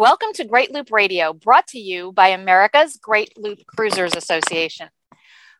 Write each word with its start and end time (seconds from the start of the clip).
Welcome 0.00 0.32
to 0.36 0.44
Great 0.44 0.72
Loop 0.72 0.90
Radio, 0.90 1.34
brought 1.34 1.66
to 1.68 1.78
you 1.78 2.10
by 2.12 2.28
America's 2.28 2.96
Great 2.96 3.36
Loop 3.36 3.66
Cruisers 3.66 4.16
Association. 4.16 4.88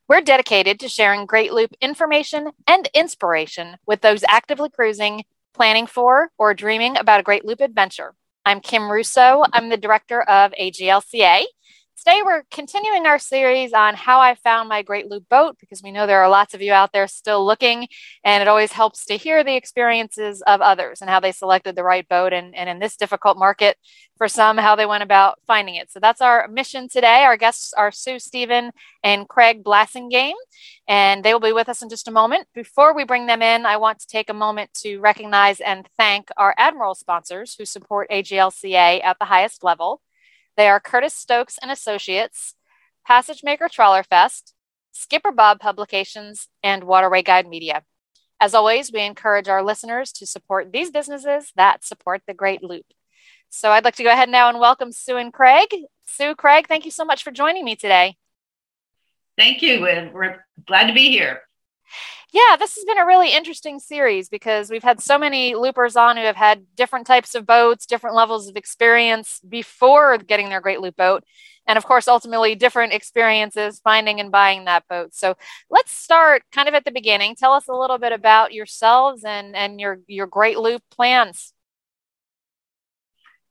We're 0.09 0.23
dedicated 0.23 0.81
to 0.81 0.89
sharing 0.89 1.27
Great 1.27 1.53
Loop 1.53 1.73
information 1.83 2.49
and 2.67 2.89
inspiration 2.95 3.77
with 3.87 4.01
those 4.01 4.25
actively 4.27 4.71
cruising, 4.71 5.25
planning 5.53 5.87
for, 5.87 6.31
or 6.39 6.55
dreaming 6.55 6.97
about 6.97 7.21
a 7.21 7.23
Great 7.23 7.45
Loop 7.45 7.61
adventure. 7.61 8.15
I'm 8.47 8.61
Kim 8.61 8.91
Russo. 8.91 9.45
I'm 9.53 9.69
the 9.69 9.77
director 9.77 10.23
of 10.23 10.53
AGLCA, 10.59 11.45
Today, 12.03 12.23
we're 12.25 12.45
continuing 12.51 13.05
our 13.05 13.19
series 13.19 13.75
on 13.75 13.95
how 13.95 14.21
I 14.21 14.35
found 14.35 14.71
my 14.71 14.81
Great 14.81 15.11
Loop 15.11 15.29
boat 15.29 15.59
because 15.61 15.83
we 15.83 15.93
know 15.93 16.07
there 16.07 16.23
are 16.23 16.31
lots 16.31 16.55
of 16.55 16.63
you 16.63 16.73
out 16.73 16.95
there 16.95 17.07
still 17.07 17.45
looking, 17.45 17.89
and 18.25 18.41
it 18.41 18.49
always 18.49 18.73
helps 18.73 19.05
to 19.05 19.19
hear 19.19 19.45
the 19.45 19.55
experiences 19.55 20.41
of 20.47 20.63
others 20.63 21.03
and 21.03 21.11
how 21.11 21.21
they 21.21 21.31
selected 21.31 21.77
the 21.77 21.85
right 21.85 22.09
boat. 22.09 22.33
And, 22.33 22.57
and 22.57 22.71
in 22.71 22.79
this 22.79 22.97
difficult 22.97 23.37
market, 23.37 23.77
for 24.17 24.29
some, 24.29 24.57
how 24.57 24.77
they 24.77 24.87
went 24.87 25.03
about 25.03 25.41
finding 25.47 25.75
it. 25.75 25.93
So 25.93 26.01
that's 26.01 26.23
our 26.23 26.49
mission 26.49 26.89
today. 26.89 27.25
Our 27.25 27.37
guests 27.37 27.75
are 27.75 27.93
Sue 27.93 28.19
Stephen 28.19 28.71
and 29.05 29.29
Craig 29.29 29.63
Blassingame, 29.63 30.33
and 30.89 31.23
they 31.23 31.35
will 31.35 31.41
be 31.41 31.53
with 31.53 31.69
us 31.69 31.83
in 31.83 31.91
just 31.91 32.09
a 32.09 32.13
moment. 32.13 32.47
Before 32.55 32.95
we 32.97 33.05
bring 33.05 33.27
them 33.27 33.43
in, 33.43 33.67
I 33.67 33.77
want 33.77 33.99
to 33.99 34.07
take 34.07 34.31
a 34.31 34.35
moment 34.35 34.73
to 34.85 35.01
recognize 35.01 35.61
and 35.61 35.87
thank 35.99 36.31
our 36.39 36.55
Admiral 36.57 36.95
sponsors 36.95 37.57
who 37.59 37.67
support 37.67 38.09
AGLCA 38.09 39.05
at 39.05 39.19
the 39.19 39.27
highest 39.27 39.63
level. 39.63 40.01
They 40.57 40.69
are 40.69 40.81
Curtis 40.81 41.15
Stokes 41.15 41.59
and 41.61 41.71
Associates, 41.71 42.55
Passage 43.07 43.43
Maker 43.43 43.69
Trawler 43.69 44.03
Fest, 44.03 44.55
Skipper 44.93 45.33
Bob 45.33 45.61
Publications, 45.61 46.49
and 46.63 46.85
Waterway 46.85 47.23
Guide 47.23 47.49
Media. 47.49 47.83
As 48.41 48.55
always, 48.55 48.91
we 48.93 49.03
encourage 49.03 49.49
our 49.49 49.63
listeners 49.63 50.13
to 50.13 50.27
support 50.27 50.73
these 50.73 50.91
businesses 50.91 51.53
that 51.57 51.85
support 51.85 52.23
the 52.27 52.35
Great 52.35 52.63
Loop. 52.63 52.87
So 53.49 53.71
I'd 53.71 53.85
like 53.85 53.97
to 53.97 54.03
go 54.03 54.13
ahead 54.13 54.29
now 54.29 54.49
and 54.49 54.61
welcome 54.61 54.93
Sue 54.93 55.17
and 55.17 55.33
Craig. 55.33 55.69
Sue, 56.07 56.35
Craig, 56.35 56.67
thank 56.67 56.85
you 56.85 56.91
so 56.91 57.05
much 57.05 57.23
for 57.23 57.31
joining 57.31 57.65
me 57.65 57.77
today. 57.77 58.17
Thank 59.37 59.63
you. 59.63 59.87
And 59.87 60.13
we're 60.13 60.45
glad 60.67 60.87
to 60.87 60.93
be 60.93 61.11
here 61.11 61.41
yeah, 62.33 62.57
this 62.57 62.77
has 62.77 62.85
been 62.85 62.99
a 62.99 63.07
really 63.07 63.33
interesting 63.33 63.81
series 63.81 64.29
because 64.29 64.71
we've 64.71 64.83
had 64.83 65.01
so 65.01 65.19
many 65.19 65.55
loopers 65.55 65.97
on 65.97 66.17
who 66.17 66.23
have 66.23 66.37
had 66.37 66.65
different 66.77 67.07
types 67.07 67.35
of 67.35 67.47
boats, 67.47 67.87
different 67.87 68.15
levels 68.15 68.49
of 68.49 68.57
experience 68.57 69.41
before 69.49 70.19
getting 70.19 70.49
their 70.49 70.61
Great 70.61 70.81
Loop 70.81 70.97
boat. 70.97 71.25
And 71.67 71.77
of 71.77 71.85
course, 71.85 72.09
ultimately, 72.09 72.55
different 72.55 72.93
experiences 72.93 73.81
finding 73.83 74.21
and 74.21 74.31
buying 74.31 74.65
that 74.65 74.87
boat. 74.89 75.15
So 75.15 75.37
let's 75.71 75.93
start 75.93 76.43
kind 76.53 76.69
of 76.69 76.75
at 76.75 76.85
the 76.85 76.93
beginning. 76.93 77.35
Tell 77.35 77.53
us 77.53 77.69
a 77.69 77.75
little 77.75 77.99
bit 77.99 78.13
about 78.13 78.53
yourselves 78.53 79.25
and, 79.25 79.57
and 79.57 79.81
your, 79.81 80.01
your 80.07 80.27
Great 80.27 80.59
Loop 80.59 80.83
plans. 80.91 81.53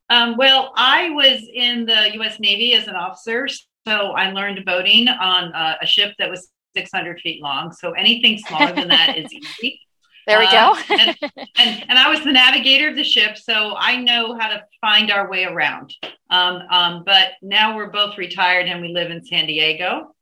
Um, 0.10 0.38
well, 0.38 0.74
I 0.76 1.10
was 1.12 1.48
in 1.54 1.86
the 1.86 2.12
U.S. 2.16 2.40
Navy 2.40 2.74
as 2.74 2.88
an 2.88 2.96
officer, 2.96 3.48
so 3.48 4.12
I 4.12 4.32
learned 4.32 4.66
boating 4.66 5.08
on 5.08 5.54
uh, 5.54 5.76
a 5.82 5.86
ship 5.86 6.16
that 6.18 6.30
was 6.30 6.50
600 6.76 7.20
feet 7.22 7.42
long. 7.42 7.72
So 7.72 7.92
anything 7.92 8.38
smaller 8.38 8.74
than 8.74 8.90
that 8.90 9.18
is 9.18 9.32
easy. 9.62 9.82
There 10.28 10.38
we 10.38 10.52
go. 10.52 10.74
uh, 10.74 10.84
and, 10.90 11.18
and, 11.58 11.86
and, 11.90 11.98
I 11.98 12.08
was 12.08 12.24
the 12.24 12.32
navigator 12.32 12.90
of 12.90 12.96
the 12.96 13.04
ship, 13.04 13.36
so 13.36 13.74
I 13.76 13.96
know 13.96 14.38
how 14.38 14.50
to 14.50 14.64
find 14.80 15.10
our 15.10 15.28
way 15.28 15.46
around. 15.46 15.92
Um, 16.30 16.62
um, 16.70 17.04
but 17.04 17.30
now 17.42 17.76
we're 17.76 17.90
both 17.90 18.16
retired 18.16 18.68
and 18.68 18.80
we 18.80 18.90
live 18.90 19.10
in 19.10 19.26
San 19.26 19.48
Diego. 19.48 20.14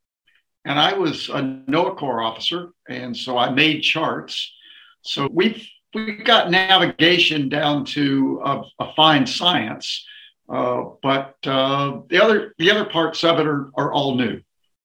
And 0.63 0.79
I 0.79 0.93
was 0.93 1.27
a 1.27 1.41
NOAA 1.41 1.97
Corps 1.97 2.21
officer, 2.21 2.69
and 2.87 3.15
so 3.15 3.37
I 3.37 3.49
made 3.49 3.81
charts. 3.81 4.53
So 5.01 5.27
we've 5.31 5.67
we 5.93 6.17
got 6.17 6.51
navigation 6.51 7.49
down 7.49 7.85
to 7.85 8.41
a, 8.45 8.61
a 8.79 8.93
fine 8.93 9.25
science, 9.25 10.05
uh, 10.49 10.83
but 11.01 11.35
uh, 11.45 12.01
the 12.09 12.23
other 12.23 12.53
the 12.57 12.71
other 12.71 12.85
parts 12.85 13.23
of 13.23 13.39
it 13.39 13.47
are, 13.47 13.71
are 13.75 13.91
all 13.91 14.15
new. 14.15 14.41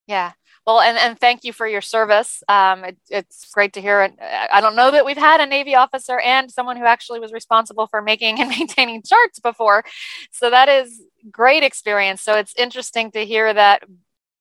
Yeah. 0.07 0.33
Well, 0.67 0.81
and, 0.81 0.97
and 0.97 1.19
thank 1.19 1.43
you 1.43 1.53
for 1.53 1.67
your 1.67 1.81
service. 1.81 2.43
Um, 2.49 2.85
it, 2.85 2.97
it's 3.11 3.51
great 3.53 3.73
to 3.73 3.81
hear. 3.81 4.03
It. 4.03 4.15
I 4.21 4.61
don't 4.61 4.77
know 4.77 4.93
that 4.93 5.05
we've 5.05 5.17
had 5.17 5.41
a 5.41 5.47
Navy 5.47 5.75
officer 5.75 6.21
and 6.21 6.51
someone 6.51 6.77
who 6.77 6.85
actually 6.85 7.19
was 7.19 7.33
responsible 7.33 7.89
for 7.89 8.01
making 8.01 8.41
and 8.41 8.49
maintaining 8.59 9.03
charts 9.03 9.41
before. 9.41 9.85
So 10.31 10.51
that 10.51 10.69
is 10.69 11.03
great 11.31 11.65
experience. 11.65 12.23
So 12.23 12.35
it's 12.35 12.55
interesting 12.57 13.11
to 13.13 13.27
hear 13.27 13.53
that 13.53 13.83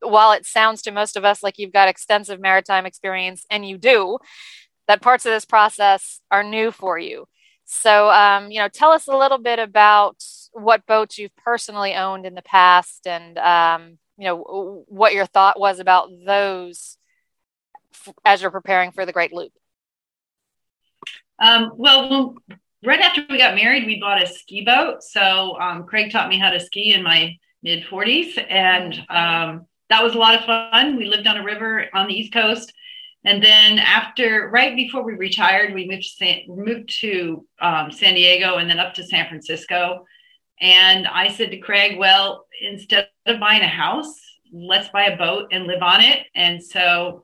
while 0.02 0.32
it 0.32 0.46
sounds 0.46 0.84
to 0.84 0.92
most 0.92 1.18
of 1.18 1.26
us 1.26 1.42
like 1.42 1.58
you've 1.58 1.74
got 1.74 1.88
extensive 1.88 2.40
maritime 2.40 2.86
experience, 2.86 3.46
and 3.50 3.68
you 3.68 3.78
do, 3.78 4.18
that 4.88 5.02
parts 5.02 5.26
of 5.26 5.32
this 5.32 5.46
process 5.46 6.22
are 6.30 6.44
new 6.44 6.72
for 6.72 7.00
you. 7.00 7.28
So, 7.66 8.09
um, 8.09 8.52
you 8.52 8.59
know, 8.59 8.68
tell 8.68 8.92
us 8.92 9.08
a 9.08 9.18
little 9.18 9.38
bit 9.38 9.58
about 9.59 10.18
what 10.52 10.86
boats 10.86 11.18
you've 11.18 11.36
personally 11.38 11.96
owned 11.96 12.26
in 12.26 12.36
the 12.36 12.42
past 12.42 13.08
and 13.08 13.38
um, 13.38 13.98
you 14.22 14.28
know 14.28 14.86
what 14.88 15.16
your 15.16 15.26
thought 15.26 15.59
was 15.59 15.80
about 15.80 16.09
those 16.28 16.96
as 18.24 18.40
you're 18.40 18.52
preparing 18.52 18.92
for 18.92 19.04
the 19.04 19.12
Great 19.12 19.34
Loop. 19.34 19.52
Um, 21.40 21.72
well, 21.76 22.36
right 22.86 23.00
after 23.00 23.26
we 23.28 23.40
got 23.40 23.56
married, 23.56 23.88
we 23.88 24.00
bought 24.00 24.22
a 24.22 24.28
ski 24.28 24.64
boat. 24.64 25.02
So 25.02 25.59
um, 25.59 25.86
Craig 25.86 26.12
taught 26.12 26.30
me 26.30 26.38
how 26.38 26.52
to 26.52 26.59
ski 26.59 26.94
in 26.94 27.02
my 27.02 27.36
mid 27.64 27.84
40s, 27.86 28.46
and 28.48 28.94
um, 29.09 29.66
that 29.90 30.04
was 30.04 30.14
a 30.14 30.20
lot 30.20 30.36
of 30.36 30.46
fun. 30.46 30.98
We 30.98 31.06
lived 31.06 31.26
on 31.26 31.38
a 31.38 31.44
river 31.44 31.88
on 31.92 32.08
the 32.08 32.14
East 32.14 32.32
Coast. 32.32 32.72
And 33.26 33.44
then 33.44 33.80
after, 33.80 34.52
right 34.53 34.76
before 34.76 35.03
we 35.03 35.14
retired, 35.14 35.74
we 35.74 35.88
moved 35.88 36.03
to 36.03 36.09
San, 36.09 36.42
moved 36.48 36.96
to 37.02 37.44
um, 37.59 37.92
San 37.92 38.14
Diego 38.14 38.58
and 38.58 38.70
then 38.70 38.80
up 38.80 38.94
to 38.96 39.03
San 39.03 39.28
Francisco. 39.28 40.06
And 40.59 41.08
I 41.08 41.30
said 41.30 41.50
to 41.50 41.58
Craig, 41.58 41.98
well, 41.98 42.46
instead 42.62 43.08
of 43.26 43.40
buying 43.40 43.62
a 43.62 43.68
house, 43.68 44.14
let's 44.52 44.90
buy 44.90 45.06
a 45.06 45.18
boat 45.18 45.50
and 45.52 45.66
live 45.66 45.82
on 45.82 46.02
it. 46.02 46.28
And 46.36 46.64
so 46.64 47.24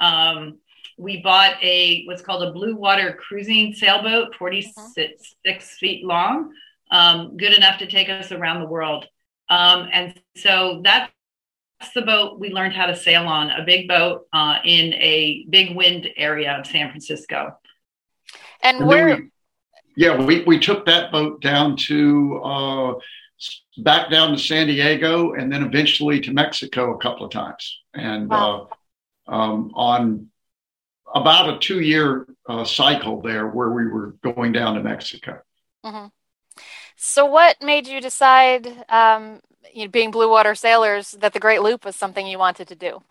um, 0.00 0.58
we 0.96 1.22
bought 1.22 1.62
a 1.62 2.04
what's 2.06 2.22
called 2.22 2.42
a 2.42 2.52
blue 2.52 2.76
water 2.76 3.18
cruising 3.18 3.72
sailboat, 3.72 4.34
46 4.36 4.76
uh-huh. 4.98 5.58
feet 5.78 6.04
long, 6.04 6.52
um, 6.90 7.36
good 7.36 7.52
enough 7.52 7.78
to 7.78 7.86
take 7.86 8.08
us 8.08 8.32
around 8.32 8.60
the 8.60 8.68
world. 8.68 9.06
Um, 9.48 9.88
and 9.92 10.20
so 10.36 10.82
that's 10.84 11.10
the 11.94 12.02
boat 12.02 12.38
we 12.38 12.50
learned 12.50 12.74
how 12.74 12.86
to 12.86 12.96
sail 12.96 13.26
on, 13.26 13.50
a 13.50 13.64
big 13.64 13.88
boat 13.88 14.26
uh, 14.32 14.58
in 14.64 14.94
a 14.94 15.46
big 15.48 15.74
wind 15.74 16.08
area 16.16 16.58
of 16.58 16.66
San 16.66 16.90
Francisco. 16.90 17.56
And, 18.62 18.78
and 18.78 18.86
where? 18.86 19.28
yeah, 19.96 20.20
we, 20.20 20.42
we 20.42 20.58
took 20.58 20.86
that 20.86 21.12
boat 21.12 21.40
down 21.40 21.76
to 21.76 22.40
uh, 22.44 22.94
back 23.78 24.10
down 24.10 24.32
to 24.32 24.38
San 24.38 24.66
Diego 24.66 25.32
and 25.32 25.52
then 25.52 25.62
eventually 25.62 26.20
to 26.20 26.32
Mexico 26.32 26.94
a 26.94 26.98
couple 26.98 27.24
of 27.24 27.32
times. 27.32 27.78
And 27.94 28.28
wow. 28.28 28.68
uh, 29.26 29.30
um, 29.30 29.72
on 29.74 30.28
about 31.14 31.54
a 31.54 31.58
two 31.58 31.80
year 31.80 32.26
uh, 32.48 32.64
cycle 32.64 33.20
there 33.22 33.46
where 33.46 33.70
we 33.70 33.86
were 33.86 34.16
going 34.22 34.52
down 34.52 34.74
to 34.74 34.82
Mexico. 34.82 35.40
Mm-hmm. 35.84 36.06
So, 36.96 37.26
what 37.26 37.62
made 37.62 37.86
you 37.86 38.00
decide, 38.00 38.66
um, 38.88 39.40
you 39.72 39.84
know, 39.84 39.90
being 39.90 40.10
blue 40.10 40.28
water 40.28 40.54
sailors, 40.54 41.12
that 41.12 41.32
the 41.32 41.40
Great 41.40 41.62
Loop 41.62 41.84
was 41.84 41.94
something 41.94 42.26
you 42.26 42.38
wanted 42.38 42.68
to 42.68 42.74
do? 42.74 43.02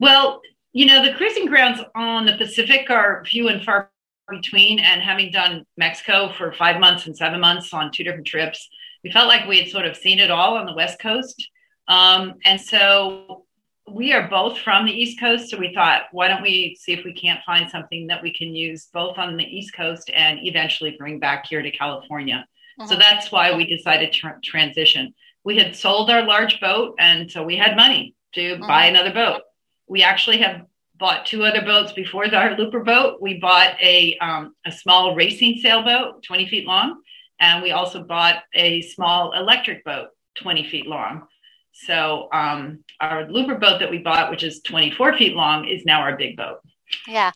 Well, 0.00 0.40
you 0.72 0.86
know, 0.86 1.04
the 1.04 1.14
cruising 1.14 1.46
grounds 1.46 1.80
on 1.94 2.26
the 2.26 2.36
Pacific 2.36 2.90
are 2.90 3.24
few 3.26 3.48
and 3.48 3.62
far 3.62 3.90
between 4.30 4.78
and 4.78 5.02
having 5.02 5.30
done 5.30 5.64
Mexico 5.76 6.32
for 6.32 6.52
five 6.52 6.80
months 6.80 7.06
and 7.06 7.16
seven 7.16 7.40
months 7.40 7.72
on 7.72 7.90
two 7.90 8.04
different 8.04 8.26
trips, 8.26 8.68
we 9.02 9.10
felt 9.10 9.28
like 9.28 9.46
we 9.46 9.58
had 9.58 9.68
sort 9.68 9.86
of 9.86 9.96
seen 9.96 10.18
it 10.18 10.30
all 10.30 10.56
on 10.56 10.66
the 10.66 10.74
West 10.74 10.98
Coast. 10.98 11.48
Um, 11.88 12.34
and 12.44 12.60
so 12.60 13.44
we 13.90 14.12
are 14.12 14.28
both 14.28 14.58
from 14.58 14.86
the 14.86 14.92
East 14.92 15.20
Coast. 15.20 15.50
So 15.50 15.58
we 15.58 15.74
thought, 15.74 16.04
why 16.12 16.28
don't 16.28 16.42
we 16.42 16.76
see 16.80 16.92
if 16.92 17.04
we 17.04 17.12
can't 17.12 17.44
find 17.44 17.70
something 17.70 18.06
that 18.06 18.22
we 18.22 18.32
can 18.32 18.54
use 18.54 18.88
both 18.92 19.18
on 19.18 19.36
the 19.36 19.44
East 19.44 19.74
Coast 19.74 20.10
and 20.14 20.38
eventually 20.42 20.96
bring 20.98 21.18
back 21.18 21.46
here 21.46 21.62
to 21.62 21.70
California? 21.70 22.46
Uh-huh. 22.78 22.88
So 22.88 22.96
that's 22.96 23.30
why 23.30 23.54
we 23.54 23.66
decided 23.66 24.12
to 24.12 24.34
transition. 24.42 25.14
We 25.44 25.58
had 25.58 25.76
sold 25.76 26.10
our 26.10 26.24
large 26.24 26.60
boat, 26.60 26.94
and 26.98 27.30
so 27.30 27.42
we 27.42 27.56
had 27.56 27.76
money 27.76 28.14
to 28.34 28.54
uh-huh. 28.54 28.66
buy 28.66 28.86
another 28.86 29.12
boat. 29.12 29.42
We 29.86 30.02
actually 30.02 30.38
have 30.38 30.62
bought 30.96 31.26
two 31.26 31.44
other 31.44 31.62
boats 31.62 31.92
before 31.92 32.32
our 32.34 32.56
looper 32.56 32.80
boat. 32.80 33.20
We 33.20 33.38
bought 33.38 33.74
a, 33.80 34.16
um, 34.18 34.54
a 34.64 34.72
small 34.72 35.14
racing 35.14 35.58
sailboat, 35.58 36.22
20 36.22 36.48
feet 36.48 36.66
long, 36.66 37.02
and 37.40 37.62
we 37.62 37.72
also 37.72 38.02
bought 38.02 38.42
a 38.54 38.82
small 38.82 39.32
electric 39.32 39.84
boat, 39.84 40.08
20 40.36 40.68
feet 40.68 40.86
long. 40.86 41.26
So 41.72 42.28
um, 42.32 42.84
our 43.00 43.28
looper 43.28 43.56
boat 43.56 43.80
that 43.80 43.90
we 43.90 43.98
bought, 43.98 44.30
which 44.30 44.44
is 44.44 44.60
24 44.62 45.18
feet 45.18 45.34
long, 45.34 45.66
is 45.66 45.84
now 45.84 46.00
our 46.00 46.16
big 46.16 46.36
boat. 46.36 46.60
Yeah. 47.08 47.32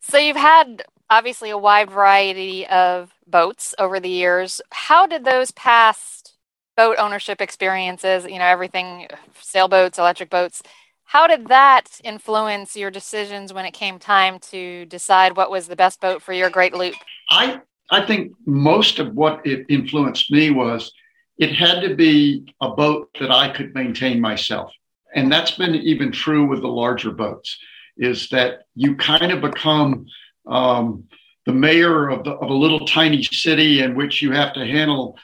So 0.00 0.16
you've 0.16 0.36
had 0.36 0.84
obviously 1.10 1.50
a 1.50 1.58
wide 1.58 1.90
variety 1.90 2.66
of 2.66 3.12
boats 3.26 3.74
over 3.78 4.00
the 4.00 4.08
years. 4.08 4.62
How 4.70 5.06
did 5.06 5.24
those 5.24 5.50
past 5.50 6.34
boat 6.76 6.96
ownership 6.98 7.42
experiences, 7.42 8.24
you 8.24 8.38
know, 8.38 8.46
everything 8.46 9.06
sailboats, 9.38 9.98
electric 9.98 10.30
boats, 10.30 10.62
how 11.10 11.26
did 11.26 11.48
that 11.48 12.00
influence 12.04 12.76
your 12.76 12.88
decisions 12.88 13.52
when 13.52 13.64
it 13.64 13.72
came 13.72 13.98
time 13.98 14.38
to 14.38 14.86
decide 14.86 15.36
what 15.36 15.50
was 15.50 15.66
the 15.66 15.74
best 15.74 16.00
boat 16.00 16.22
for 16.22 16.32
your 16.32 16.48
great 16.48 16.72
loop? 16.72 16.94
I 17.28 17.60
I 17.90 18.06
think 18.06 18.32
most 18.46 19.00
of 19.00 19.12
what 19.14 19.44
it 19.44 19.66
influenced 19.68 20.30
me 20.30 20.50
was 20.50 20.92
it 21.36 21.52
had 21.52 21.80
to 21.80 21.96
be 21.96 22.54
a 22.60 22.70
boat 22.70 23.08
that 23.18 23.32
I 23.32 23.48
could 23.48 23.74
maintain 23.74 24.20
myself. 24.20 24.70
And 25.12 25.32
that's 25.32 25.50
been 25.50 25.74
even 25.74 26.12
true 26.12 26.46
with 26.46 26.60
the 26.60 26.68
larger 26.68 27.10
boats, 27.10 27.58
is 27.96 28.28
that 28.28 28.60
you 28.76 28.94
kind 28.94 29.32
of 29.32 29.40
become 29.40 30.06
um, 30.46 31.08
the 31.44 31.52
mayor 31.52 32.08
of, 32.08 32.22
the, 32.22 32.34
of, 32.34 32.50
a 32.50 32.54
little 32.54 32.86
tiny 32.86 33.24
city 33.24 33.82
in 33.82 33.96
which 33.96 34.22
you 34.22 34.30
have 34.30 34.52
to 34.52 34.64
handle 34.64 35.18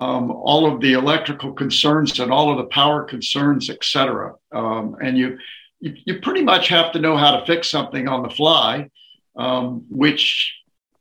um, 0.00 0.30
all 0.30 0.72
of 0.72 0.80
the 0.80 0.94
electrical 0.94 1.52
concerns 1.52 2.18
and 2.18 2.32
all 2.32 2.50
of 2.50 2.58
the 2.58 2.64
power 2.64 3.04
concerns, 3.04 3.70
et 3.70 3.84
cetera. 3.84 4.34
Um, 4.52 4.96
and 5.02 5.16
you, 5.16 5.38
you, 5.80 5.94
you, 6.04 6.20
pretty 6.20 6.42
much 6.42 6.68
have 6.68 6.92
to 6.92 6.98
know 6.98 7.16
how 7.16 7.38
to 7.38 7.46
fix 7.46 7.70
something 7.70 8.08
on 8.08 8.22
the 8.22 8.30
fly, 8.30 8.90
um, 9.36 9.84
which 9.88 10.54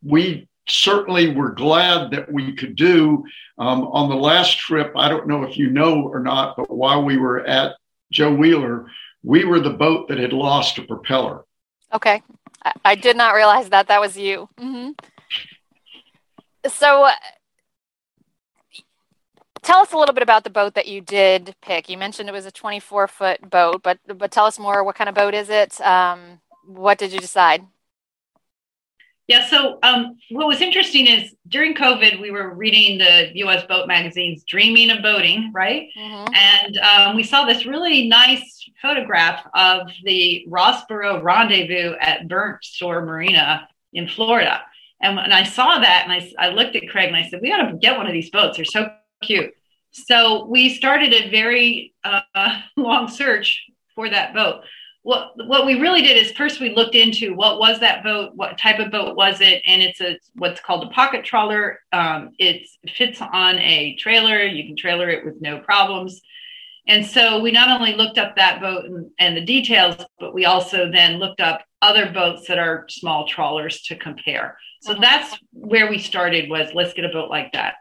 we 0.04 0.48
certainly 0.68 1.34
were 1.34 1.52
glad 1.52 2.12
that 2.12 2.32
we 2.32 2.54
could 2.54 2.76
do. 2.76 3.24
Um, 3.58 3.84
on 3.84 4.10
the 4.10 4.16
last 4.16 4.58
trip, 4.58 4.94
I 4.96 5.10
don't 5.10 5.28
know 5.28 5.44
if 5.44 5.58
you 5.58 5.70
know 5.70 6.04
or 6.04 6.20
not, 6.20 6.56
but 6.56 6.70
while 6.70 7.04
we 7.04 7.18
were 7.18 7.46
at 7.46 7.76
Joe 8.12 8.34
Wheeler, 8.34 8.88
we 9.24 9.46
were 9.46 9.60
the 9.60 9.70
boat 9.70 10.08
that 10.10 10.20
had 10.20 10.34
lost 10.34 10.78
a 10.78 10.84
propeller. 10.84 11.46
Okay. 11.94 12.22
I, 12.64 12.74
I 12.86 12.96
did 12.96 13.18
not 13.18 13.34
realize 13.34 13.70
that. 13.70 13.88
That 13.88 14.02
was 14.02 14.18
you. 14.18 14.50
Mm-hmm. 14.60 14.92
So, 16.68 17.10
tell 19.64 19.80
us 19.80 19.94
a 19.94 19.98
little 19.98 20.14
bit 20.14 20.24
about 20.24 20.44
the 20.44 20.50
boat 20.50 20.76
that 20.76 20.88
you 20.88 21.02
did 21.02 21.56
pick. 21.62 21.90
You 21.90 21.98
mentioned 21.98 22.30
it 22.30 22.34
was 22.34 22.46
a 22.46 22.52
24 22.52 23.08
foot 23.08 23.50
boat, 23.50 23.82
but 23.82 24.00
but 24.08 24.32
tell 24.32 24.46
us 24.46 24.60
more. 24.60 24.84
What 24.84 24.96
kind 24.96 25.10
of 25.10 25.16
boat 25.16 25.34
is 25.34 25.50
it? 25.50 25.80
Um, 25.82 26.40
what 26.66 26.98
did 26.98 27.12
you 27.12 27.20
decide? 27.20 27.66
Yeah. 29.28 29.48
So 29.48 29.80
um, 29.84 30.18
what 30.32 30.48
was 30.48 30.60
interesting 30.60 31.08
is 31.08 31.34
during 31.48 31.74
COVID, 31.74 32.20
we 32.20 32.30
were 32.30 32.54
reading 32.54 32.98
the 32.98 33.32
U.S. 33.36 33.66
boat 33.66 33.88
magazines 33.88 34.44
"Dreaming 34.44 34.90
of 34.90 35.02
Boating," 35.02 35.52
right? 35.54 35.88
Mm-hmm. 35.98 36.34
And 36.34 36.78
um, 36.80 37.16
we 37.16 37.24
saw 37.24 37.46
this 37.46 37.66
really 37.66 38.08
nice 38.08 38.70
photograph 38.82 39.48
of 39.54 39.90
the 40.04 40.46
Rosborough 40.50 41.24
Rendezvous 41.24 41.96
at 42.02 42.28
Burnt 42.28 42.64
Store 42.64 43.06
Marina 43.06 43.68
in 43.94 44.08
Florida. 44.10 44.62
And 45.02 45.16
when 45.16 45.32
I 45.32 45.44
saw 45.44 45.80
that, 45.80 46.06
and 46.08 46.14
I, 46.14 46.48
I 46.48 46.50
looked 46.50 46.76
at 46.76 46.88
Craig 46.90 47.08
and 47.08 47.16
I 47.16 47.28
said, 47.30 47.42
"We 47.42 47.50
got 47.50 47.70
to 47.70 47.78
get 47.78 47.98
one 47.98 48.08
of 48.08 48.14
these 48.14 48.30
boats. 48.30 48.58
They're 48.58 48.66
so 48.66 48.90
cute." 49.24 49.54
So 49.92 50.46
we 50.46 50.70
started 50.70 51.14
a 51.14 51.30
very 51.30 51.94
uh, 52.04 52.22
long 52.78 53.08
search 53.08 53.66
for 53.96 54.10
that 54.10 54.34
boat 54.34 54.64
what 55.04 55.34
what 55.48 55.66
we 55.66 55.80
really 55.80 56.02
did 56.02 56.18
is 56.18 56.32
first 56.32 56.62
we 56.62 56.74
looked 56.74 56.96
into 56.96 57.36
what 57.36 57.60
was 57.60 57.80
that 57.82 58.04
boat, 58.04 58.32
what 58.36 58.58
type 58.58 58.80
of 58.80 58.90
boat 58.90 59.16
was 59.16 59.42
it, 59.42 59.62
and 59.68 59.82
it's 59.82 60.00
a 60.02 60.18
what's 60.36 60.62
called 60.62 60.86
a 60.86 60.90
pocket 60.90 61.26
trawler. 61.26 61.80
Um, 61.92 62.32
it 62.40 62.68
fits 62.96 63.22
on 63.22 63.60
a 63.60 63.96
trailer. 63.96 64.44
You 64.44 64.66
can 64.66 64.78
trailer 64.78 65.10
it 65.10 65.26
with 65.26 65.42
no 65.42 65.60
problems. 65.60 66.22
And 66.88 67.06
so 67.06 67.40
we 67.40 67.52
not 67.52 67.70
only 67.70 67.94
looked 67.94 68.18
up 68.18 68.36
that 68.36 68.60
boat 68.60 68.86
and, 68.86 69.10
and 69.20 69.38
the 69.38 69.46
details, 69.46 70.04
but 70.20 70.34
we 70.34 70.46
also 70.46 70.90
then 70.92 71.18
looked 71.18 71.40
up 71.40 71.64
other 71.82 72.12
boats 72.12 72.48
that 72.48 72.60
are 72.60 72.86
small 72.90 73.26
trawlers 73.26 73.82
to 73.84 73.96
compare. 73.96 74.58
So 74.82 74.94
uh-huh. 74.94 75.02
that's 75.02 75.38
where 75.52 75.90
we 75.90 76.00
started 76.00 76.50
was 76.50 76.74
let's 76.74 76.94
get 76.94 77.06
a 77.06 77.10
boat 77.10 77.30
like 77.30 77.52
that. 77.54 77.76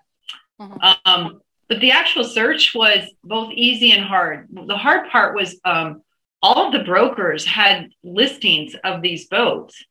Uh-huh. 0.63 0.97
Um, 1.05 1.41
but 1.69 1.81
the 1.81 1.91
actual 1.91 2.25
search 2.25 2.75
was 2.75 3.09
both 3.25 3.53
easy 3.53 3.93
and 3.93 4.05
hard. 4.05 4.49
The 4.51 4.77
hard 4.77 5.09
part 5.11 5.35
was 5.35 5.57
um, 5.65 6.03
all 6.43 6.67
of 6.67 6.73
the 6.73 6.85
brokers 6.85 7.47
had 7.47 7.91
listings 8.03 8.75
of 8.85 9.01
these 9.01 9.27
boats. 9.29 9.83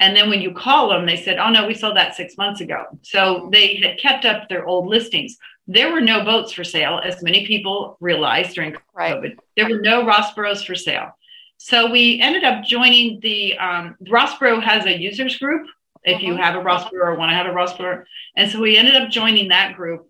And 0.00 0.16
then 0.16 0.30
when 0.30 0.40
you 0.40 0.52
call 0.52 0.88
them, 0.88 1.06
they 1.06 1.16
said, 1.16 1.38
oh 1.38 1.50
no, 1.50 1.66
we 1.66 1.74
sold 1.74 1.96
that 1.96 2.14
six 2.14 2.36
months 2.36 2.60
ago. 2.60 2.84
So 3.02 3.48
they 3.52 3.76
had 3.76 3.98
kept 3.98 4.24
up 4.24 4.48
their 4.48 4.66
old 4.66 4.86
listings. 4.86 5.36
There 5.66 5.92
were 5.92 6.00
no 6.00 6.24
boats 6.24 6.52
for 6.52 6.64
sale, 6.64 7.00
as 7.04 7.22
many 7.22 7.46
people 7.46 7.96
realized 8.00 8.54
during 8.54 8.76
right. 8.94 9.14
COVID. 9.14 9.36
There 9.56 9.68
were 9.68 9.80
no 9.80 10.04
Rosboroughs 10.04 10.64
for 10.64 10.74
sale. 10.74 11.10
So 11.58 11.90
we 11.90 12.20
ended 12.20 12.44
up 12.44 12.64
joining 12.64 13.20
the 13.20 13.58
um, 13.58 13.96
Rosborough 14.02 14.62
has 14.62 14.86
a 14.86 14.98
users 14.98 15.36
group. 15.36 15.66
If 16.04 16.22
you 16.22 16.34
uh-huh. 16.34 16.42
have 16.42 16.54
a 16.54 16.64
Rosborough 16.64 17.08
or 17.08 17.14
want 17.16 17.30
to 17.30 17.36
have 17.36 17.46
a 17.46 17.50
Rosborough, 17.50 18.04
and 18.36 18.50
so 18.50 18.60
we 18.60 18.76
ended 18.76 18.94
up 18.94 19.10
joining 19.10 19.48
that 19.48 19.74
group, 19.74 20.08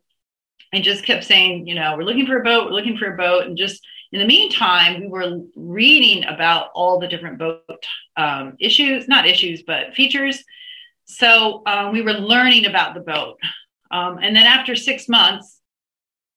and 0.72 0.84
just 0.84 1.04
kept 1.04 1.24
saying, 1.24 1.66
you 1.66 1.74
know, 1.74 1.96
we're 1.96 2.04
looking 2.04 2.26
for 2.26 2.38
a 2.38 2.44
boat, 2.44 2.66
we're 2.66 2.76
looking 2.76 2.96
for 2.96 3.12
a 3.12 3.16
boat, 3.16 3.46
and 3.46 3.56
just 3.56 3.84
in 4.12 4.20
the 4.20 4.26
meantime, 4.26 5.00
we 5.00 5.08
were 5.08 5.40
reading 5.54 6.24
about 6.24 6.70
all 6.74 6.98
the 6.98 7.08
different 7.08 7.38
boat 7.38 7.86
um, 8.16 8.56
issues, 8.58 9.06
not 9.06 9.26
issues, 9.26 9.62
but 9.66 9.94
features. 9.94 10.42
So 11.04 11.62
um, 11.66 11.92
we 11.92 12.00
were 12.00 12.14
learning 12.14 12.66
about 12.66 12.94
the 12.94 13.00
boat. 13.00 13.38
Um, 13.90 14.18
and 14.22 14.34
then 14.34 14.46
after 14.46 14.74
six 14.74 15.08
months, 15.08 15.60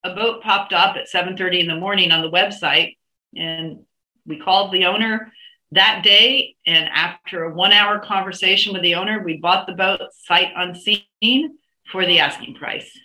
a 0.03 0.13
boat 0.13 0.41
popped 0.43 0.73
up 0.73 0.97
at 0.97 1.09
7.30 1.09 1.61
in 1.61 1.67
the 1.67 1.75
morning 1.75 2.11
on 2.11 2.21
the 2.21 2.29
website. 2.29 2.97
And 3.35 3.85
we 4.25 4.37
called 4.37 4.73
the 4.73 4.85
owner 4.85 5.31
that 5.71 6.01
day. 6.03 6.55
And 6.65 6.89
after 6.89 7.45
a 7.45 7.53
one 7.53 7.71
hour 7.71 7.99
conversation 7.99 8.73
with 8.73 8.81
the 8.81 8.95
owner, 8.95 9.23
we 9.23 9.37
bought 9.37 9.67
the 9.67 9.73
boat 9.73 10.01
sight 10.25 10.51
unseen 10.55 11.57
for 11.89 12.05
the 12.05 12.19
asking 12.19 12.55
price 12.55 12.97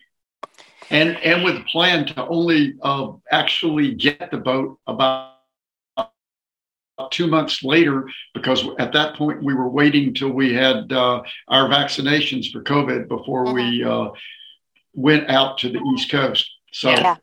and 0.91 1.17
and 1.19 1.44
with 1.44 1.56
a 1.56 1.65
plan 1.65 2.06
to 2.06 2.27
only 2.27 2.75
uh, 2.83 3.12
actually 3.31 3.94
get 3.94 4.31
the 4.31 4.38
boat 4.38 4.79
about 4.87 5.33
two 7.11 7.27
months 7.27 7.62
later 7.62 8.09
because 8.33 8.65
at 8.79 8.93
that 8.93 9.15
point 9.17 9.43
we 9.43 9.55
were 9.55 9.69
waiting 9.69 10.15
till 10.15 10.31
we 10.31 10.55
had 10.55 10.91
uh, 10.93 11.23
our 11.49 11.69
vaccinations 11.69 12.50
for 12.50 12.62
covid 12.62 13.09
before 13.09 13.44
mm-hmm. 13.44 13.55
we 13.55 13.85
uh, 13.85 14.09
went 14.94 15.29
out 15.29 15.59
to 15.59 15.69
the 15.69 15.81
east 15.94 16.11
coast 16.11 16.50
so 16.73 16.91
yeah. 16.91 17.17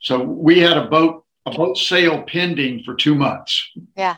so 0.00 0.20
we 0.20 0.58
had 0.58 0.76
a 0.76 0.86
boat 0.86 1.24
a 1.46 1.50
boat 1.50 1.76
sale 1.76 2.22
pending 2.22 2.82
for 2.84 2.94
two 2.94 3.14
months 3.14 3.70
yeah 3.96 4.16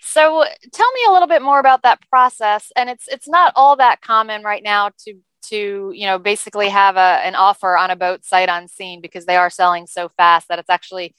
so 0.00 0.44
tell 0.72 0.92
me 0.92 1.00
a 1.08 1.12
little 1.12 1.28
bit 1.28 1.42
more 1.42 1.60
about 1.60 1.82
that 1.82 2.00
process 2.08 2.72
and 2.74 2.90
it's 2.90 3.06
it's 3.06 3.28
not 3.28 3.52
all 3.54 3.76
that 3.76 4.00
common 4.00 4.42
right 4.42 4.64
now 4.64 4.90
to 4.98 5.14
to 5.42 5.92
you 5.94 6.06
know 6.06 6.18
basically 6.18 6.68
have 6.68 6.96
a, 6.96 7.20
an 7.24 7.34
offer 7.34 7.76
on 7.76 7.90
a 7.90 7.96
boat 7.96 8.24
sight 8.24 8.48
unseen 8.48 9.00
because 9.00 9.26
they 9.26 9.36
are 9.36 9.50
selling 9.50 9.86
so 9.86 10.08
fast 10.08 10.48
that 10.48 10.58
it's 10.58 10.70
actually 10.70 11.14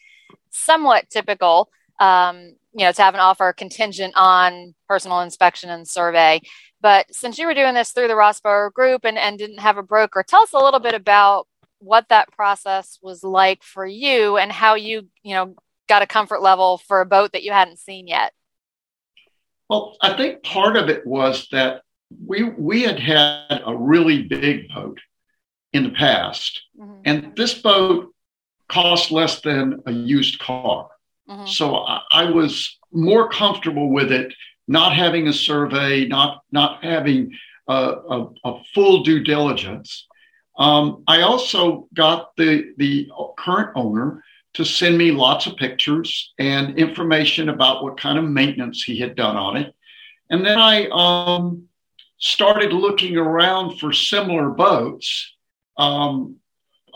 somewhat 0.52 1.10
typical 1.10 1.70
um, 2.00 2.56
you 2.74 2.86
know 2.86 2.92
to 2.92 3.02
have 3.02 3.14
an 3.14 3.20
offer 3.20 3.54
contingent 3.54 4.14
on 4.16 4.74
personal 4.88 5.22
inspection 5.22 5.70
and 5.70 5.88
survey. 5.88 6.42
But 6.82 7.14
since 7.14 7.38
you 7.38 7.46
were 7.46 7.54
doing 7.54 7.76
this 7.76 7.92
through 7.92 8.08
the 8.08 8.16
rosborough 8.16 8.74
group 8.74 9.06
and, 9.06 9.18
and 9.18 9.38
didn't 9.38 9.60
have 9.60 9.78
a 9.78 9.84
broker 9.84 10.24
tell 10.28 10.44
us 10.44 10.54
a 10.54 10.60
little 10.60 10.80
bit 10.80 10.94
about 10.94 11.48
what 11.80 12.10
that 12.10 12.32
process 12.32 13.00
was 13.02 13.24
like 13.24 13.64
for 13.64 13.86
you 13.86 14.38
and 14.38 14.52
how 14.52 14.76
you 14.76 15.08
you 15.24 15.34
know 15.34 15.56
got 15.88 16.02
a 16.02 16.08
comfort 16.08 16.42
level 16.42 16.78
for 16.78 17.02
a 17.02 17.06
boat 17.06 17.32
that 17.34 17.44
you 17.44 17.52
hadn't 17.52 17.80
seen 17.80 18.08
yet. 18.08 18.34
Well 19.70 19.96
i 20.02 20.14
think 20.16 20.44
part 20.44 20.76
of 20.76 20.90
it 20.90 21.06
was 21.08 21.48
that 21.52 21.84
we 22.26 22.44
we 22.44 22.84
had 22.84 23.00
had 23.00 23.62
a 23.66 23.76
really 23.76 24.24
big 24.24 24.70
boat 24.70 25.00
in 25.74 25.84
the 25.84 25.92
past, 25.92 26.62
mm-hmm. 26.80 27.02
and 27.06 27.36
this 27.36 27.54
boat 27.54 28.14
cost 28.68 29.12
less 29.12 29.42
than 29.42 29.82
a 29.86 29.92
used 29.92 30.40
car. 30.40 30.90
Mm-hmm. 31.30 31.46
So 31.46 31.78
I, 31.78 32.02
I, 32.14 32.26
was 32.26 32.78
more 32.92 33.30
comfortable 33.30 33.90
with 33.90 34.12
it, 34.12 34.34
not 34.68 34.94
having 34.94 35.28
a 35.28 35.34
survey, 35.34 36.08
not 36.08 36.42
not 36.52 36.84
having 36.84 37.32
a, 37.68 37.74
a, 37.74 38.28
a 38.44 38.64
full 38.74 39.04
due 39.04 39.24
diligence. 39.24 40.08
Um, 40.58 41.04
I 41.08 41.22
also 41.22 41.88
got 41.94 42.36
the 42.36 42.74
the 42.78 43.10
current 43.38 43.72
owner 43.76 44.24
to 44.54 44.66
send 44.66 44.98
me 44.98 45.12
lots 45.12 45.48
of 45.48 45.56
pictures 45.56 46.34
and 46.38 46.78
information 46.78 47.50
about 47.50 47.84
what 47.84 47.98
kind 47.98 48.18
of 48.18 48.26
maintenance 48.26 48.84
he 48.84 49.00
had 49.00 49.16
done 49.16 49.38
on 49.38 49.58
it, 49.58 49.74
and 50.30 50.46
then 50.46 50.58
I 50.58 50.88
um, 50.88 51.70
started 52.22 52.72
looking 52.72 53.18
around 53.18 53.78
for 53.80 53.92
similar 53.92 54.50
boats 54.50 55.36
um, 55.78 56.38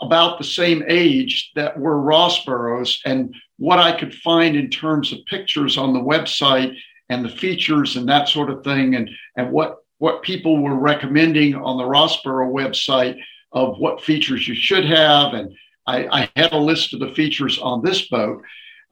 about 0.00 0.38
the 0.38 0.44
same 0.44 0.84
age 0.88 1.50
that 1.56 1.78
were 1.78 2.00
Rosboroughs. 2.00 2.98
and 3.04 3.34
what 3.58 3.78
I 3.78 3.98
could 3.98 4.14
find 4.14 4.54
in 4.54 4.70
terms 4.70 5.12
of 5.12 5.24
pictures 5.26 5.78
on 5.78 5.92
the 5.92 6.00
website 6.00 6.76
and 7.08 7.24
the 7.24 7.30
features 7.30 7.96
and 7.96 8.08
that 8.08 8.28
sort 8.28 8.50
of 8.50 8.62
thing, 8.62 8.94
and, 8.94 9.10
and 9.36 9.50
what, 9.50 9.78
what 9.98 10.22
people 10.22 10.62
were 10.62 10.74
recommending 10.74 11.54
on 11.54 11.78
the 11.78 11.84
Rosborough 11.84 12.52
website 12.52 13.18
of 13.52 13.78
what 13.78 14.02
features 14.02 14.46
you 14.46 14.54
should 14.54 14.84
have. 14.84 15.32
And 15.32 15.56
I, 15.86 16.06
I 16.06 16.30
had 16.36 16.52
a 16.52 16.58
list 16.58 16.92
of 16.92 17.00
the 17.00 17.14
features 17.14 17.58
on 17.58 17.82
this 17.82 18.08
boat. 18.08 18.42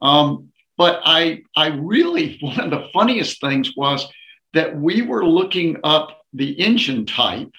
Um, 0.01 0.51
but 0.77 1.01
I, 1.05 1.43
I 1.55 1.67
really, 1.67 2.37
one 2.41 2.59
of 2.59 2.71
the 2.71 2.89
funniest 2.91 3.39
things 3.39 3.73
was 3.77 4.07
that 4.53 4.75
we 4.75 5.03
were 5.03 5.25
looking 5.25 5.77
up 5.83 6.24
the 6.35 6.51
engine 6.51 7.05
type. 7.05 7.51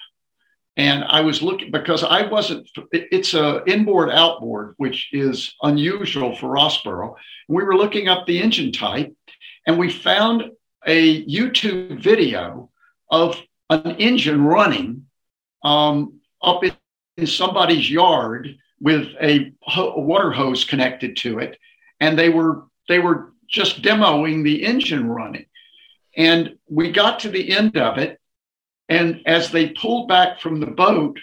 And 0.77 1.03
I 1.05 1.21
was 1.21 1.41
looking 1.41 1.71
because 1.71 2.03
I 2.03 2.27
wasn't, 2.27 2.69
it's 2.91 3.33
a 3.33 3.63
inboard 3.65 4.11
outboard, 4.11 4.75
which 4.77 5.09
is 5.11 5.55
unusual 5.63 6.35
for 6.35 6.49
Rosborough. 6.49 7.15
We 7.47 7.63
were 7.63 7.75
looking 7.75 8.07
up 8.07 8.27
the 8.27 8.39
engine 8.39 8.71
type 8.71 9.15
and 9.65 9.79
we 9.79 9.91
found 9.91 10.51
a 10.85 11.25
YouTube 11.25 12.01
video 12.01 12.69
of 13.09 13.41
an 13.69 13.95
engine 13.97 14.43
running 14.43 15.05
um, 15.63 16.19
up 16.41 16.63
in, 16.63 16.73
somebody's 17.25 17.89
yard 17.89 18.55
with 18.79 19.07
a, 19.19 19.51
a 19.75 19.99
water 19.99 20.31
hose 20.31 20.63
connected 20.63 21.17
to 21.17 21.39
it, 21.39 21.57
and 21.99 22.17
they 22.17 22.29
were 22.29 22.65
they 22.87 22.99
were 22.99 23.33
just 23.49 23.81
demoing 23.81 24.43
the 24.43 24.63
engine 24.63 25.09
running. 25.09 25.47
And 26.15 26.57
we 26.69 26.91
got 26.91 27.19
to 27.21 27.29
the 27.29 27.57
end 27.57 27.75
of 27.75 27.97
it, 27.97 28.19
and 28.89 29.21
as 29.25 29.51
they 29.51 29.69
pulled 29.69 30.07
back 30.07 30.39
from 30.39 30.59
the 30.59 30.67
boat, 30.67 31.19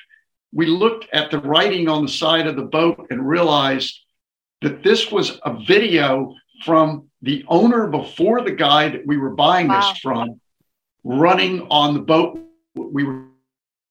we 0.52 0.66
looked 0.66 1.06
at 1.12 1.30
the 1.30 1.38
writing 1.40 1.88
on 1.88 2.02
the 2.02 2.10
side 2.10 2.46
of 2.46 2.56
the 2.56 2.62
boat 2.62 3.06
and 3.10 3.28
realized 3.28 4.00
that 4.62 4.82
this 4.82 5.10
was 5.10 5.38
a 5.44 5.58
video 5.64 6.34
from 6.64 7.08
the 7.22 7.44
owner 7.48 7.88
before 7.88 8.42
the 8.42 8.52
guy 8.52 8.88
that 8.88 9.06
we 9.06 9.16
were 9.16 9.34
buying 9.34 9.68
wow. 9.68 9.80
this 9.80 9.98
from 10.00 10.40
running 11.02 11.66
on 11.70 11.94
the 11.94 12.00
boat 12.00 12.38
we 12.74 13.04
were 13.04 13.24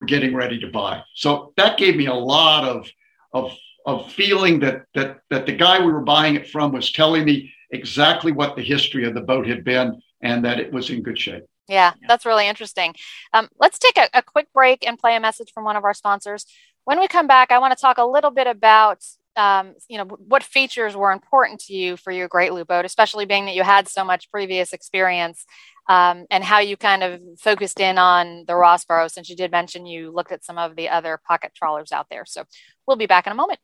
getting 0.05 0.35
ready 0.35 0.59
to 0.59 0.67
buy. 0.67 1.03
So 1.15 1.53
that 1.57 1.77
gave 1.77 1.95
me 1.95 2.07
a 2.07 2.13
lot 2.13 2.63
of 2.63 2.89
of 3.33 3.51
of 3.85 4.11
feeling 4.11 4.59
that 4.59 4.83
that 4.93 5.19
that 5.29 5.45
the 5.45 5.55
guy 5.55 5.79
we 5.79 5.91
were 5.91 6.01
buying 6.01 6.35
it 6.35 6.49
from 6.49 6.71
was 6.71 6.91
telling 6.91 7.25
me 7.25 7.53
exactly 7.71 8.31
what 8.31 8.55
the 8.55 8.61
history 8.61 9.05
of 9.05 9.13
the 9.13 9.21
boat 9.21 9.47
had 9.47 9.63
been 9.63 10.01
and 10.21 10.45
that 10.45 10.59
it 10.59 10.71
was 10.71 10.89
in 10.89 11.01
good 11.01 11.19
shape. 11.19 11.43
Yeah, 11.67 11.93
that's 12.07 12.25
really 12.25 12.47
interesting. 12.47 12.93
Um, 13.31 13.47
let's 13.59 13.79
take 13.79 13.97
a, 13.97 14.09
a 14.13 14.21
quick 14.21 14.47
break 14.53 14.85
and 14.85 14.99
play 14.99 15.15
a 15.15 15.19
message 15.19 15.51
from 15.53 15.63
one 15.63 15.77
of 15.77 15.85
our 15.85 15.93
sponsors. 15.93 16.45
When 16.83 16.99
we 16.99 17.07
come 17.07 17.27
back, 17.27 17.51
I 17.51 17.59
want 17.59 17.75
to 17.75 17.81
talk 17.81 17.97
a 17.97 18.05
little 18.05 18.31
bit 18.31 18.47
about 18.47 19.03
um, 19.35 19.73
you 19.87 19.97
know 19.97 20.05
what 20.05 20.43
features 20.43 20.95
were 20.95 21.11
important 21.11 21.59
to 21.61 21.73
you 21.73 21.97
for 21.97 22.11
your 22.11 22.27
Great 22.27 22.53
Loop 22.53 22.67
boat, 22.67 22.85
especially 22.85 23.25
being 23.25 23.45
that 23.45 23.55
you 23.55 23.63
had 23.63 23.87
so 23.87 24.03
much 24.03 24.29
previous 24.29 24.73
experience, 24.73 25.45
um, 25.89 26.25
and 26.29 26.43
how 26.43 26.59
you 26.59 26.77
kind 26.77 27.03
of 27.03 27.19
focused 27.39 27.79
in 27.79 27.97
on 27.97 28.43
the 28.45 28.53
Rosborough. 28.53 29.09
Since 29.09 29.29
you 29.29 29.35
did 29.35 29.51
mention 29.51 29.85
you 29.85 30.11
looked 30.11 30.31
at 30.31 30.45
some 30.45 30.57
of 30.57 30.75
the 30.75 30.89
other 30.89 31.19
pocket 31.27 31.53
trawlers 31.55 31.91
out 31.91 32.07
there, 32.11 32.25
so 32.27 32.43
we'll 32.85 32.97
be 32.97 33.07
back 33.07 33.25
in 33.25 33.31
a 33.31 33.35
moment. 33.35 33.59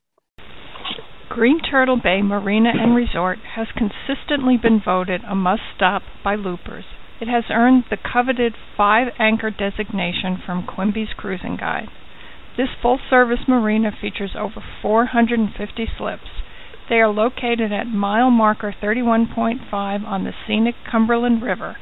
Green 1.30 1.60
Turtle 1.62 2.00
Bay 2.02 2.24
Marina 2.24 2.72
and 2.74 2.96
Resort 2.96 3.38
has 3.56 3.68
consistently 3.78 4.58
been 4.58 4.82
voted 4.84 5.22
a 5.30 5.36
must 5.36 5.62
stop 5.76 6.02
by 6.24 6.34
loopers. 6.34 6.86
It 7.22 7.28
has 7.28 7.44
earned 7.50 7.86
the 7.90 7.98
coveted 7.98 8.56
five 8.78 9.08
anchor 9.20 9.52
designation 9.52 10.38
from 10.46 10.66
Quimby's 10.66 11.14
Cruising 11.18 11.58
Guide. 11.58 11.90
This 12.56 12.70
full 12.82 13.00
service 13.10 13.46
marina 13.48 13.92
features 13.92 14.36
over 14.38 14.64
450 14.82 15.88
slips. 15.98 16.30
They 16.90 16.96
are 16.96 17.10
located 17.10 17.74
at 17.74 17.88
mile 17.88 18.32
marker 18.32 18.74
31.5 18.82 19.70
on 20.06 20.24
the 20.24 20.34
scenic 20.48 20.76
Cumberland 20.90 21.44
River. 21.44 21.78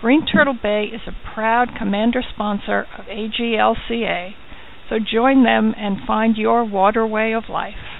Green 0.00 0.24
Turtle 0.24 0.54
Bay 0.60 0.84
is 0.84 1.02
a 1.08 1.34
proud 1.34 1.74
commander 1.76 2.22
sponsor 2.22 2.86
of 2.96 3.06
AGLCA, 3.06 4.34
so 4.88 4.98
join 5.00 5.42
them 5.42 5.74
and 5.76 6.06
find 6.06 6.36
your 6.36 6.64
waterway 6.64 7.32
of 7.32 7.48
life. 7.48 7.97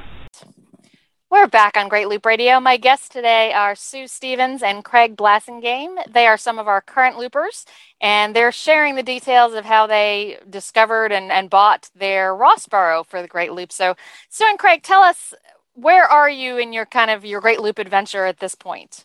We're 1.30 1.46
back 1.46 1.76
on 1.76 1.90
Great 1.90 2.08
Loop 2.08 2.24
Radio. 2.24 2.58
My 2.58 2.78
guests 2.78 3.06
today 3.06 3.52
are 3.52 3.74
Sue 3.74 4.06
Stevens 4.06 4.62
and 4.62 4.82
Craig 4.82 5.14
Blassingame. 5.14 5.98
They 6.10 6.26
are 6.26 6.38
some 6.38 6.58
of 6.58 6.66
our 6.66 6.80
current 6.80 7.18
loopers, 7.18 7.66
and 8.00 8.34
they're 8.34 8.50
sharing 8.50 8.94
the 8.94 9.02
details 9.02 9.52
of 9.52 9.66
how 9.66 9.86
they 9.86 10.38
discovered 10.48 11.12
and, 11.12 11.30
and 11.30 11.50
bought 11.50 11.90
their 11.94 12.34
Rosborough 12.34 13.04
for 13.04 13.20
the 13.20 13.28
Great 13.28 13.52
Loop. 13.52 13.72
So, 13.72 13.94
Sue 14.30 14.46
and 14.48 14.58
Craig, 14.58 14.82
tell 14.82 15.02
us 15.02 15.34
where 15.74 16.04
are 16.04 16.30
you 16.30 16.56
in 16.56 16.72
your 16.72 16.86
kind 16.86 17.10
of 17.10 17.26
your 17.26 17.42
Great 17.42 17.60
Loop 17.60 17.78
adventure 17.78 18.24
at 18.24 18.40
this 18.40 18.54
point? 18.54 19.04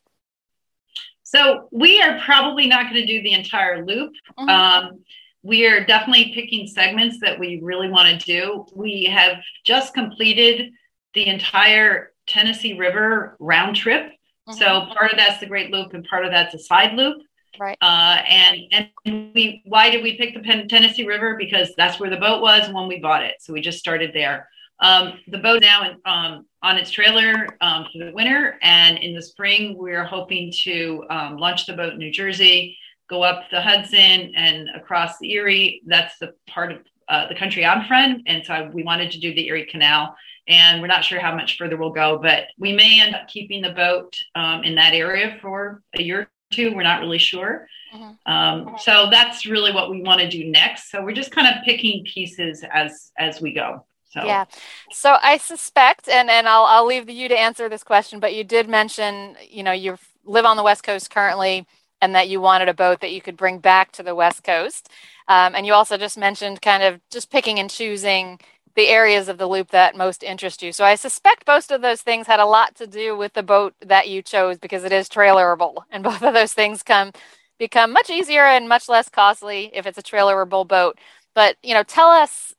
So, 1.23 1.67
we 1.71 2.01
are 2.01 2.21
probably 2.21 2.67
not 2.67 2.83
going 2.83 3.05
to 3.05 3.05
do 3.05 3.21
the 3.21 3.33
entire 3.33 3.85
loop. 3.85 4.13
Mm-hmm. 4.39 4.49
Um, 4.49 4.99
we 5.41 5.67
are 5.67 5.83
definitely 5.83 6.31
picking 6.33 6.67
segments 6.67 7.17
that 7.19 7.37
we 7.37 7.59
really 7.61 7.89
want 7.89 8.17
to 8.17 8.25
do. 8.25 8.65
We 8.73 9.03
have 9.13 9.39
just 9.65 9.93
completed 9.93 10.71
the 11.13 11.27
entire 11.27 12.12
Tennessee 12.33 12.73
River 12.73 13.37
round 13.39 13.75
trip. 13.75 14.11
Mm-hmm. 14.47 14.53
So 14.53 14.87
part 14.97 15.11
of 15.11 15.17
that's 15.17 15.39
the 15.39 15.45
Great 15.45 15.71
Loop, 15.71 15.93
and 15.93 16.05
part 16.05 16.25
of 16.25 16.31
that's 16.31 16.53
a 16.53 16.59
side 16.59 16.93
loop. 16.93 17.21
Right. 17.59 17.77
Uh, 17.81 18.17
and 18.27 18.61
and 19.05 19.33
we 19.35 19.61
why 19.65 19.91
did 19.91 20.03
we 20.03 20.17
pick 20.17 20.33
the 20.33 20.65
Tennessee 20.67 21.05
River? 21.05 21.35
Because 21.37 21.71
that's 21.77 21.99
where 21.99 22.09
the 22.09 22.17
boat 22.17 22.41
was 22.41 22.69
when 22.69 22.87
we 22.87 22.99
bought 22.99 23.23
it. 23.23 23.35
So 23.39 23.53
we 23.53 23.61
just 23.61 23.79
started 23.79 24.11
there. 24.13 24.49
Um, 24.79 25.19
the 25.27 25.37
boat 25.37 25.61
now 25.61 25.89
in, 25.89 25.97
um, 26.05 26.45
on 26.63 26.77
its 26.77 26.89
trailer 26.89 27.47
um, 27.61 27.85
for 27.93 28.05
the 28.05 28.11
winter, 28.11 28.57
and 28.63 28.97
in 28.97 29.13
the 29.13 29.21
spring 29.21 29.77
we're 29.77 30.03
hoping 30.03 30.51
to 30.63 31.05
um, 31.09 31.37
launch 31.37 31.67
the 31.67 31.73
boat 31.73 31.93
in 31.93 31.99
New 31.99 32.11
Jersey, 32.11 32.75
go 33.07 33.21
up 33.21 33.43
the 33.51 33.61
Hudson 33.61 34.33
and 34.35 34.69
across 34.75 35.19
the 35.19 35.31
Erie. 35.33 35.83
That's 35.85 36.17
the 36.17 36.33
part 36.47 36.71
of 36.71 36.79
uh, 37.07 37.27
the 37.27 37.35
country 37.35 37.63
I'm 37.63 37.87
from, 37.87 38.23
and 38.25 38.43
so 38.43 38.71
we 38.73 38.83
wanted 38.83 39.11
to 39.11 39.19
do 39.19 39.33
the 39.33 39.47
Erie 39.47 39.67
Canal 39.67 40.15
and 40.47 40.81
we're 40.81 40.87
not 40.87 41.03
sure 41.03 41.19
how 41.19 41.35
much 41.35 41.57
further 41.57 41.77
we'll 41.77 41.91
go, 41.91 42.17
but 42.17 42.47
we 42.57 42.73
may 42.73 43.01
end 43.01 43.15
up 43.15 43.27
keeping 43.27 43.61
the 43.61 43.69
boat 43.69 44.17
um, 44.35 44.63
in 44.63 44.75
that 44.75 44.93
area 44.93 45.37
for 45.41 45.81
a 45.97 46.01
year 46.01 46.21
or 46.21 46.29
two. 46.51 46.75
We're 46.75 46.83
not 46.83 47.01
really 47.01 47.17
sure. 47.17 47.67
Mm-hmm. 47.93 48.31
Um, 48.31 48.75
so 48.79 49.07
that's 49.11 49.45
really 49.45 49.71
what 49.71 49.89
we 49.89 50.01
want 50.01 50.21
to 50.21 50.29
do 50.29 50.45
next. 50.45 50.91
So 50.91 51.03
we're 51.03 51.13
just 51.13 51.31
kind 51.31 51.47
of 51.47 51.63
picking 51.63 52.03
pieces 52.05 52.63
as 52.71 53.11
as 53.17 53.41
we 53.41 53.53
go. 53.53 53.85
So. 54.11 54.25
Yeah. 54.25 54.45
So 54.91 55.17
I 55.23 55.37
suspect, 55.37 56.07
and 56.07 56.29
and 56.29 56.47
I'll 56.47 56.65
I'll 56.65 56.85
leave 56.85 57.09
you 57.09 57.27
to 57.29 57.39
answer 57.39 57.69
this 57.69 57.83
question, 57.83 58.19
but 58.19 58.33
you 58.33 58.43
did 58.43 58.69
mention, 58.69 59.35
you 59.49 59.63
know, 59.63 59.71
you 59.71 59.97
live 60.25 60.45
on 60.45 60.57
the 60.57 60.63
West 60.63 60.83
Coast 60.83 61.09
currently, 61.09 61.65
and 62.01 62.13
that 62.15 62.29
you 62.29 62.41
wanted 62.41 62.69
a 62.69 62.73
boat 62.73 62.99
that 63.01 63.11
you 63.11 63.21
could 63.21 63.37
bring 63.37 63.59
back 63.59 63.91
to 63.93 64.03
the 64.03 64.13
West 64.13 64.43
Coast. 64.43 64.89
Um, 65.27 65.55
and 65.55 65.65
you 65.65 65.73
also 65.73 65.97
just 65.97 66.17
mentioned 66.17 66.61
kind 66.61 66.83
of 66.83 66.99
just 67.09 67.31
picking 67.31 67.59
and 67.59 67.69
choosing 67.69 68.39
the 68.75 68.87
areas 68.87 69.29
of 69.29 69.37
the 69.37 69.47
loop 69.47 69.69
that 69.69 69.95
most 69.95 70.23
interest 70.23 70.63
you. 70.63 70.71
So 70.71 70.83
I 70.83 70.95
suspect 70.95 71.47
most 71.47 71.71
of 71.71 71.81
those 71.81 72.01
things 72.01 72.27
had 72.27 72.39
a 72.39 72.45
lot 72.45 72.75
to 72.75 72.87
do 72.87 73.15
with 73.15 73.33
the 73.33 73.43
boat 73.43 73.75
that 73.85 74.09
you 74.09 74.21
chose 74.21 74.57
because 74.57 74.83
it 74.83 74.91
is 74.91 75.07
trailerable, 75.09 75.83
and 75.91 76.03
both 76.03 76.23
of 76.23 76.33
those 76.33 76.53
things 76.53 76.83
come 76.83 77.11
become 77.59 77.93
much 77.93 78.09
easier 78.09 78.43
and 78.45 78.67
much 78.67 78.89
less 78.89 79.09
costly 79.09 79.69
if 79.73 79.85
it's 79.85 79.97
a 79.97 80.03
trailerable 80.03 80.67
boat. 80.67 80.97
But 81.35 81.57
you 81.63 81.73
know, 81.73 81.83
tell 81.83 82.09
us 82.09 82.53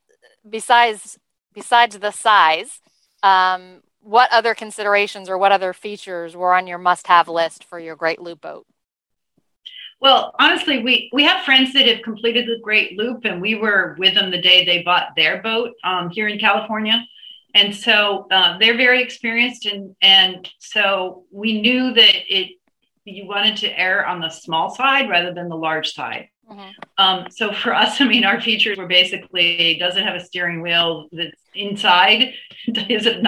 besides 0.48 1.18
besides 1.52 1.98
the 1.98 2.10
size, 2.10 2.80
um, 3.22 3.82
what 4.00 4.30
other 4.32 4.54
considerations 4.54 5.28
or 5.28 5.38
what 5.38 5.52
other 5.52 5.72
features 5.72 6.36
were 6.36 6.54
on 6.54 6.66
your 6.66 6.78
must-have 6.78 7.28
list 7.28 7.64
for 7.64 7.78
your 7.78 7.96
Great 7.96 8.20
Loop 8.20 8.40
boat? 8.40 8.66
Well, 10.04 10.34
honestly, 10.38 10.82
we 10.82 11.08
we 11.14 11.24
have 11.24 11.46
friends 11.46 11.72
that 11.72 11.88
have 11.88 12.02
completed 12.02 12.44
the 12.46 12.60
Great 12.62 12.98
Loop, 12.98 13.24
and 13.24 13.40
we 13.40 13.54
were 13.54 13.96
with 13.98 14.12
them 14.12 14.30
the 14.30 14.40
day 14.40 14.62
they 14.62 14.82
bought 14.82 15.16
their 15.16 15.40
boat 15.40 15.72
um, 15.82 16.10
here 16.10 16.28
in 16.28 16.38
California, 16.38 17.06
and 17.54 17.74
so 17.74 18.26
uh, 18.30 18.58
they're 18.58 18.76
very 18.76 19.02
experienced, 19.02 19.64
and 19.64 19.96
and 20.02 20.46
so 20.58 21.24
we 21.30 21.58
knew 21.58 21.94
that 21.94 22.14
it 22.28 22.50
you 23.06 23.26
wanted 23.26 23.56
to 23.56 23.80
err 23.80 24.06
on 24.06 24.20
the 24.20 24.28
small 24.28 24.74
side 24.74 25.08
rather 25.08 25.32
than 25.32 25.48
the 25.48 25.56
large 25.56 25.94
side. 25.94 26.28
Mm-hmm. 26.50 26.70
Um, 26.98 27.26
so 27.30 27.54
for 27.54 27.72
us, 27.82 27.98
I 28.02 28.04
mean, 28.04 28.26
our 28.26 28.42
features 28.42 28.76
were 28.76 28.86
basically 28.86 29.78
does 29.78 29.96
it 29.96 30.04
have 30.04 30.16
a 30.16 30.22
steering 30.22 30.60
wheel 30.60 31.08
that's 31.12 31.40
inside? 31.54 32.34
Is 32.66 33.06
it 33.06 33.22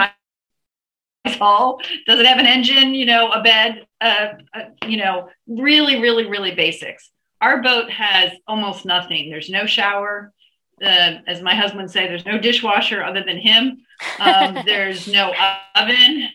hall? 1.34 1.80
Does 2.06 2.20
it 2.20 2.26
have 2.26 2.38
an 2.38 2.46
engine? 2.46 2.94
You 2.94 3.06
know, 3.06 3.30
a 3.30 3.42
bed? 3.42 3.86
Uh, 4.00 4.28
uh, 4.54 4.60
you 4.86 4.96
know, 4.96 5.28
really, 5.46 6.00
really, 6.00 6.26
really 6.26 6.54
basics. 6.54 7.10
Our 7.40 7.62
boat 7.62 7.90
has 7.90 8.32
almost 8.46 8.84
nothing. 8.84 9.30
There's 9.30 9.50
no 9.50 9.66
shower. 9.66 10.32
Uh, 10.82 11.18
as 11.26 11.40
my 11.42 11.54
husband 11.54 11.90
say, 11.90 12.06
there's 12.06 12.26
no 12.26 12.38
dishwasher 12.38 13.02
other 13.02 13.22
than 13.24 13.38
him. 13.38 13.78
Um, 14.20 14.58
there's 14.66 15.08
no 15.08 15.32
oven. 15.74 16.28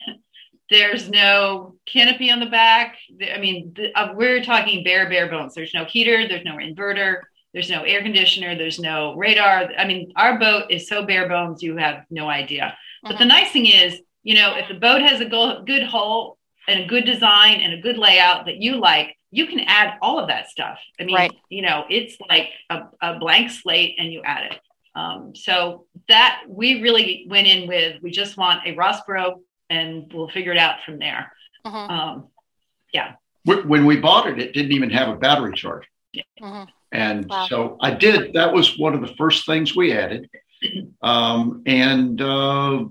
There's 0.69 1.09
no 1.09 1.75
canopy 1.85 2.31
on 2.31 2.39
the 2.39 2.45
back. 2.45 2.97
I 3.33 3.39
mean, 3.39 3.73
the, 3.75 3.91
uh, 3.93 4.13
we're 4.13 4.43
talking 4.43 4.83
bare, 4.83 5.09
bare 5.09 5.29
bones. 5.29 5.53
There's 5.53 5.73
no 5.73 5.85
heater. 5.85 6.27
There's 6.27 6.45
no 6.45 6.55
inverter. 6.55 7.21
There's 7.53 7.69
no 7.69 7.83
air 7.83 8.01
conditioner. 8.01 8.55
There's 8.55 8.79
no 8.79 9.15
radar. 9.15 9.69
I 9.77 9.85
mean, 9.85 10.13
our 10.15 10.39
boat 10.39 10.71
is 10.71 10.87
so 10.87 11.05
bare 11.05 11.27
bones, 11.27 11.61
you 11.61 11.75
have 11.77 12.05
no 12.09 12.29
idea. 12.29 12.77
But 13.03 13.13
the 13.13 13.15
mm-hmm. 13.19 13.27
nice 13.27 13.51
thing 13.51 13.65
is, 13.65 13.99
you 14.23 14.35
know, 14.35 14.55
if 14.55 14.67
the 14.67 14.75
boat 14.75 15.01
has 15.01 15.21
a 15.21 15.25
good 15.25 15.83
hull 15.83 16.37
and 16.67 16.81
a 16.81 16.85
good 16.85 17.05
design 17.05 17.59
and 17.61 17.73
a 17.73 17.81
good 17.81 17.97
layout 17.97 18.45
that 18.45 18.57
you 18.57 18.75
like, 18.75 19.17
you 19.31 19.47
can 19.47 19.61
add 19.61 19.97
all 20.01 20.19
of 20.19 20.27
that 20.27 20.49
stuff. 20.49 20.77
I 20.99 21.03
mean, 21.05 21.15
right. 21.15 21.31
you 21.49 21.61
know, 21.61 21.85
it's 21.89 22.17
like 22.29 22.49
a, 22.69 22.83
a, 23.01 23.17
blank 23.17 23.49
slate 23.49 23.95
and 23.97 24.11
you 24.11 24.21
add 24.23 24.51
it. 24.51 24.59
Um, 24.93 25.33
so 25.33 25.85
that 26.09 26.43
we 26.47 26.81
really 26.81 27.25
went 27.29 27.47
in 27.47 27.67
with, 27.67 28.01
we 28.01 28.11
just 28.11 28.35
want 28.37 28.67
a 28.67 28.75
Rosborough 28.75 29.39
and 29.69 30.11
we'll 30.13 30.27
figure 30.27 30.51
it 30.51 30.57
out 30.57 30.83
from 30.85 30.99
there. 30.99 31.31
Uh-huh. 31.63 31.77
Um, 31.77 32.27
yeah. 32.93 33.13
When 33.45 33.85
we 33.85 33.97
bought 33.97 34.27
it, 34.27 34.37
it 34.37 34.53
didn't 34.53 34.73
even 34.73 34.89
have 34.91 35.07
a 35.07 35.15
battery 35.15 35.53
charge. 35.53 35.87
Yeah. 36.11 36.23
Uh-huh. 36.41 36.65
And 36.91 37.25
wow. 37.29 37.47
so 37.47 37.77
I 37.79 37.91
did, 37.91 38.33
that 38.33 38.53
was 38.53 38.77
one 38.77 38.93
of 38.93 39.01
the 39.01 39.15
first 39.15 39.45
things 39.45 39.75
we 39.75 39.93
added. 39.93 40.29
Um, 41.01 41.63
and 41.65 42.21
uh, 42.21 42.85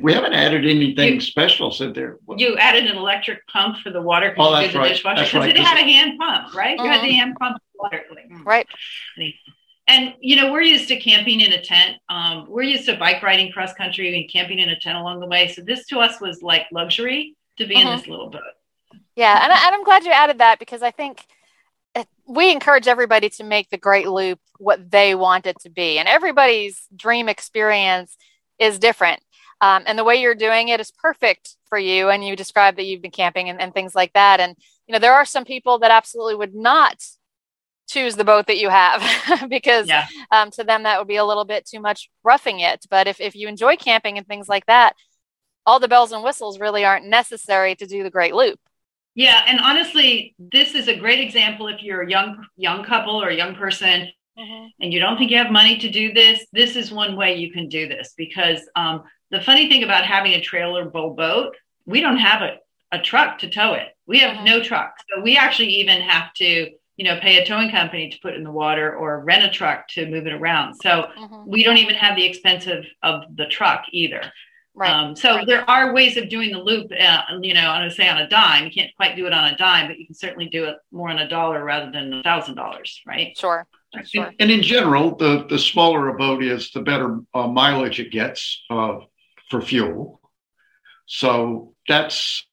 we 0.00 0.12
haven't 0.12 0.32
added 0.32 0.66
anything 0.66 1.14
you, 1.14 1.20
special, 1.20 1.70
said 1.70 1.94
there. 1.94 2.18
You 2.36 2.56
added 2.56 2.86
an 2.86 2.96
electric 2.96 3.46
pump 3.46 3.78
for 3.78 3.90
the 3.90 4.02
water 4.02 4.30
because 4.30 4.52
oh, 4.52 4.58
you 4.58 4.66
did 4.66 4.74
the 4.74 4.78
right. 4.78 4.88
dishwasher 4.88 5.24
because 5.24 5.34
right. 5.34 5.56
it 5.56 5.58
had 5.58 5.78
a 5.78 5.82
hand 5.82 6.18
pump, 6.18 6.54
right? 6.54 6.78
You 6.78 6.84
had 6.84 7.02
the 7.02 7.08
uh-huh. 7.08 7.16
hand 7.16 7.36
pump 7.38 7.58
water. 7.80 8.04
Right. 8.44 8.66
and 9.88 10.14
you 10.20 10.36
know 10.36 10.52
we're 10.52 10.62
used 10.62 10.88
to 10.88 10.96
camping 10.96 11.40
in 11.40 11.52
a 11.52 11.62
tent 11.62 11.96
um, 12.08 12.46
we're 12.48 12.62
used 12.62 12.86
to 12.86 12.96
bike 12.96 13.22
riding 13.22 13.50
cross 13.52 13.72
country 13.74 14.14
and 14.14 14.30
camping 14.30 14.58
in 14.58 14.68
a 14.68 14.78
tent 14.78 14.96
along 14.98 15.20
the 15.20 15.26
way 15.26 15.48
so 15.48 15.62
this 15.62 15.86
to 15.86 15.98
us 15.98 16.20
was 16.20 16.42
like 16.42 16.66
luxury 16.72 17.36
to 17.58 17.66
be 17.66 17.74
mm-hmm. 17.74 17.88
in 17.88 17.96
this 17.96 18.06
little 18.06 18.30
boat 18.30 18.42
yeah 19.16 19.42
and, 19.42 19.52
I, 19.52 19.66
and 19.66 19.74
i'm 19.74 19.84
glad 19.84 20.04
you 20.04 20.12
added 20.12 20.38
that 20.38 20.58
because 20.58 20.82
i 20.82 20.90
think 20.90 21.24
we 22.26 22.52
encourage 22.52 22.86
everybody 22.86 23.28
to 23.30 23.44
make 23.44 23.68
the 23.70 23.78
great 23.78 24.08
loop 24.08 24.38
what 24.58 24.90
they 24.90 25.14
want 25.14 25.46
it 25.46 25.58
to 25.60 25.70
be 25.70 25.98
and 25.98 26.06
everybody's 26.06 26.86
dream 26.94 27.28
experience 27.28 28.16
is 28.58 28.78
different 28.78 29.20
um, 29.60 29.82
and 29.86 29.98
the 29.98 30.04
way 30.04 30.16
you're 30.16 30.34
doing 30.34 30.68
it 30.68 30.80
is 30.80 30.90
perfect 30.90 31.56
for 31.68 31.78
you 31.78 32.08
and 32.08 32.24
you 32.24 32.36
describe 32.36 32.76
that 32.76 32.84
you've 32.84 33.02
been 33.02 33.10
camping 33.10 33.48
and, 33.48 33.60
and 33.60 33.74
things 33.74 33.94
like 33.94 34.12
that 34.14 34.40
and 34.40 34.56
you 34.86 34.92
know 34.92 34.98
there 34.98 35.14
are 35.14 35.24
some 35.24 35.44
people 35.44 35.78
that 35.78 35.90
absolutely 35.90 36.34
would 36.34 36.54
not 36.54 36.96
choose 37.88 38.16
the 38.16 38.24
boat 38.24 38.46
that 38.46 38.58
you 38.58 38.68
have 38.68 39.02
because 39.48 39.88
yeah. 39.88 40.06
um, 40.30 40.50
to 40.50 40.62
them 40.62 40.84
that 40.84 40.98
would 40.98 41.08
be 41.08 41.16
a 41.16 41.24
little 41.24 41.44
bit 41.44 41.66
too 41.66 41.80
much 41.80 42.10
roughing 42.22 42.60
it 42.60 42.84
but 42.90 43.06
if, 43.06 43.20
if 43.20 43.34
you 43.34 43.48
enjoy 43.48 43.76
camping 43.76 44.18
and 44.18 44.26
things 44.26 44.48
like 44.48 44.66
that 44.66 44.94
all 45.66 45.80
the 45.80 45.88
bells 45.88 46.12
and 46.12 46.22
whistles 46.22 46.60
really 46.60 46.84
aren't 46.84 47.06
necessary 47.06 47.74
to 47.74 47.86
do 47.86 48.02
the 48.02 48.10
great 48.10 48.34
loop 48.34 48.58
yeah 49.14 49.42
and 49.46 49.60
honestly 49.60 50.34
this 50.38 50.74
is 50.74 50.88
a 50.88 50.96
great 50.96 51.20
example 51.20 51.68
if 51.68 51.82
you're 51.82 52.02
a 52.02 52.10
young 52.10 52.44
young 52.56 52.84
couple 52.84 53.20
or 53.20 53.28
a 53.28 53.36
young 53.36 53.54
person 53.54 54.08
mm-hmm. 54.38 54.66
and 54.80 54.92
you 54.92 55.00
don't 55.00 55.18
think 55.18 55.30
you 55.30 55.36
have 55.36 55.50
money 55.50 55.76
to 55.76 55.90
do 55.90 56.12
this 56.12 56.46
this 56.52 56.76
is 56.76 56.92
one 56.92 57.16
way 57.16 57.36
you 57.36 57.52
can 57.52 57.68
do 57.68 57.88
this 57.88 58.14
because 58.16 58.60
um, 58.76 59.02
the 59.30 59.40
funny 59.40 59.68
thing 59.68 59.82
about 59.82 60.04
having 60.04 60.32
a 60.32 60.40
trailer 60.40 60.84
bow 60.84 61.14
boat 61.14 61.56
we 61.86 62.00
don't 62.00 62.18
have 62.18 62.42
a, 62.42 62.56
a 62.92 63.00
truck 63.00 63.38
to 63.38 63.48
tow 63.48 63.74
it 63.74 63.88
we 64.06 64.18
have 64.18 64.36
mm-hmm. 64.36 64.44
no 64.44 64.62
truck 64.62 64.94
so 65.08 65.22
we 65.22 65.36
actually 65.36 65.68
even 65.68 66.00
have 66.00 66.32
to 66.34 66.70
you 67.00 67.04
know, 67.04 67.18
pay 67.18 67.38
a 67.38 67.46
towing 67.46 67.70
company 67.70 68.10
to 68.10 68.20
put 68.20 68.34
in 68.34 68.44
the 68.44 68.50
water 68.50 68.94
or 68.94 69.20
rent 69.20 69.42
a 69.42 69.48
truck 69.48 69.88
to 69.88 70.06
move 70.10 70.26
it 70.26 70.34
around. 70.34 70.74
So 70.82 71.08
mm-hmm. 71.18 71.44
we 71.46 71.64
don't 71.64 71.78
even 71.78 71.94
have 71.94 72.14
the 72.14 72.26
expense 72.26 72.66
of, 72.66 72.84
of 73.02 73.22
the 73.36 73.46
truck 73.46 73.84
either. 73.90 74.20
Right. 74.74 74.90
Um, 74.90 75.16
so 75.16 75.36
right. 75.36 75.46
there 75.46 75.68
are 75.68 75.94
ways 75.94 76.18
of 76.18 76.28
doing 76.28 76.52
the 76.52 76.58
loop, 76.58 76.92
uh, 76.92 77.22
you 77.40 77.54
know, 77.54 77.70
I'm 77.70 77.80
going 77.80 77.88
to 77.88 77.96
say 77.96 78.06
on 78.06 78.18
a 78.18 78.28
dime. 78.28 78.66
You 78.66 78.70
can't 78.70 78.94
quite 78.96 79.16
do 79.16 79.26
it 79.26 79.32
on 79.32 79.46
a 79.46 79.56
dime, 79.56 79.88
but 79.88 79.98
you 79.98 80.04
can 80.04 80.14
certainly 80.14 80.50
do 80.50 80.64
it 80.64 80.76
more 80.92 81.08
on 81.08 81.18
a 81.18 81.26
dollar 81.26 81.64
rather 81.64 81.90
than 81.90 82.12
a 82.12 82.22
thousand 82.22 82.56
dollars, 82.56 83.00
right? 83.06 83.34
Sure. 83.34 83.66
Sure. 84.04 84.26
And, 84.26 84.36
and, 84.38 84.50
in 84.50 84.62
general, 84.62 85.16
the, 85.16 85.46
the 85.48 85.58
smaller 85.58 86.08
a 86.08 86.14
boat 86.14 86.44
is, 86.44 86.70
the 86.70 86.82
better 86.82 87.20
uh, 87.32 87.48
mileage 87.48 87.98
it 87.98 88.12
gets 88.12 88.62
uh, 88.68 88.98
for 89.50 89.60
fuel. 89.60 90.20
So 91.06 91.74
that's 91.88 92.46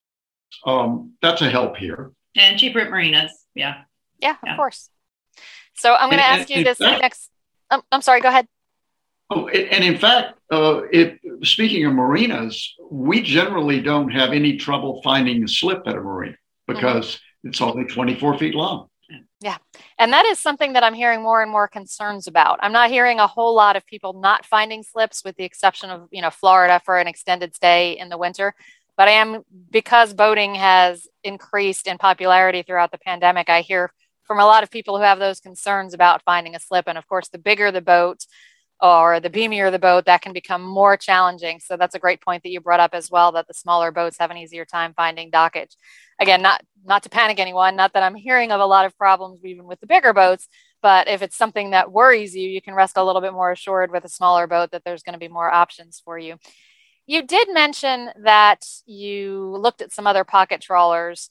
um, 0.66 1.14
that's 1.22 1.40
a 1.40 1.48
help 1.48 1.76
here. 1.76 2.12
And 2.36 2.58
cheaper 2.58 2.80
at 2.80 2.90
marinas, 2.90 3.32
yeah. 3.54 3.82
Yeah, 4.20 4.36
yeah. 4.44 4.52
of 4.52 4.56
course. 4.56 4.90
So 5.74 5.94
I'm 5.94 6.08
going 6.10 6.18
to 6.18 6.26
ask 6.26 6.50
you 6.50 6.64
this 6.64 6.78
fact, 6.78 7.00
next. 7.00 7.30
Um, 7.70 7.82
I'm 7.92 8.02
sorry, 8.02 8.20
go 8.20 8.28
ahead. 8.28 8.48
Oh, 9.30 9.46
and 9.48 9.84
in 9.84 9.98
fact, 9.98 10.38
uh, 10.50 10.82
it, 10.90 11.20
speaking 11.44 11.84
of 11.84 11.92
marinas, 11.92 12.74
we 12.90 13.22
generally 13.22 13.80
don't 13.80 14.10
have 14.10 14.32
any 14.32 14.56
trouble 14.56 15.00
finding 15.02 15.44
a 15.44 15.48
slip 15.48 15.82
at 15.86 15.94
a 15.94 16.00
marina 16.00 16.36
because 16.66 17.16
mm-hmm. 17.16 17.48
it's 17.48 17.60
only 17.60 17.84
24 17.84 18.38
feet 18.38 18.54
long. 18.54 18.88
Yeah. 19.40 19.58
And 19.98 20.12
that 20.12 20.26
is 20.26 20.40
something 20.40 20.72
that 20.72 20.82
I'm 20.82 20.94
hearing 20.94 21.22
more 21.22 21.42
and 21.42 21.50
more 21.50 21.68
concerns 21.68 22.26
about. 22.26 22.58
I'm 22.60 22.72
not 22.72 22.90
hearing 22.90 23.20
a 23.20 23.26
whole 23.26 23.54
lot 23.54 23.76
of 23.76 23.86
people 23.86 24.12
not 24.12 24.44
finding 24.44 24.82
slips 24.82 25.22
with 25.24 25.36
the 25.36 25.44
exception 25.44 25.90
of, 25.90 26.08
you 26.10 26.22
know, 26.22 26.30
Florida 26.30 26.80
for 26.84 26.98
an 26.98 27.06
extended 27.06 27.54
stay 27.54 27.92
in 27.92 28.08
the 28.08 28.18
winter. 28.18 28.54
But 28.96 29.06
I 29.06 29.12
am 29.12 29.44
because 29.70 30.12
boating 30.12 30.56
has 30.56 31.06
increased 31.22 31.86
in 31.86 31.98
popularity 31.98 32.62
throughout 32.62 32.90
the 32.90 32.98
pandemic, 32.98 33.48
I 33.48 33.60
hear 33.60 33.92
from 34.24 34.40
a 34.40 34.44
lot 34.44 34.64
of 34.64 34.72
people 34.72 34.96
who 34.96 35.04
have 35.04 35.20
those 35.20 35.38
concerns 35.38 35.94
about 35.94 36.24
finding 36.24 36.56
a 36.56 36.60
slip. 36.60 36.88
And 36.88 36.98
of 36.98 37.06
course, 37.06 37.28
the 37.28 37.38
bigger 37.38 37.70
the 37.70 37.80
boat 37.80 38.26
or 38.80 39.20
the 39.20 39.30
beamier 39.30 39.70
the 39.70 39.78
boat, 39.78 40.04
that 40.06 40.22
can 40.22 40.32
become 40.32 40.62
more 40.62 40.96
challenging. 40.96 41.60
So 41.60 41.76
that's 41.76 41.94
a 41.94 41.98
great 41.98 42.20
point 42.20 42.42
that 42.42 42.50
you 42.50 42.60
brought 42.60 42.80
up 42.80 42.94
as 42.94 43.10
well, 43.10 43.32
that 43.32 43.48
the 43.48 43.54
smaller 43.54 43.90
boats 43.90 44.18
have 44.18 44.30
an 44.30 44.36
easier 44.36 44.64
time 44.64 44.94
finding 44.94 45.30
dockage. 45.30 45.74
Again, 46.20 46.42
not 46.42 46.62
not 46.88 47.02
to 47.04 47.08
panic 47.08 47.38
anyone, 47.38 47.76
not 47.76 47.92
that 47.92 48.02
I'm 48.02 48.14
hearing 48.14 48.50
of 48.50 48.60
a 48.60 48.66
lot 48.66 48.86
of 48.86 48.96
problems 48.96 49.44
even 49.44 49.66
with 49.66 49.78
the 49.80 49.86
bigger 49.86 50.12
boats, 50.12 50.48
but 50.82 51.06
if 51.06 51.22
it's 51.22 51.36
something 51.36 51.70
that 51.70 51.92
worries 51.92 52.34
you, 52.34 52.48
you 52.48 52.62
can 52.62 52.74
rest 52.74 52.96
a 52.96 53.04
little 53.04 53.20
bit 53.20 53.32
more 53.32 53.52
assured 53.52 53.90
with 53.90 54.04
a 54.04 54.08
smaller 54.08 54.46
boat 54.46 54.70
that 54.72 54.82
there's 54.84 55.02
going 55.02 55.12
to 55.12 55.18
be 55.18 55.28
more 55.28 55.52
options 55.52 56.00
for 56.04 56.18
you. 56.18 56.36
You 57.06 57.22
did 57.22 57.48
mention 57.52 58.10
that 58.24 58.66
you 58.86 59.56
looked 59.58 59.82
at 59.82 59.92
some 59.92 60.06
other 60.06 60.24
pocket 60.24 60.60
trawlers 60.60 61.30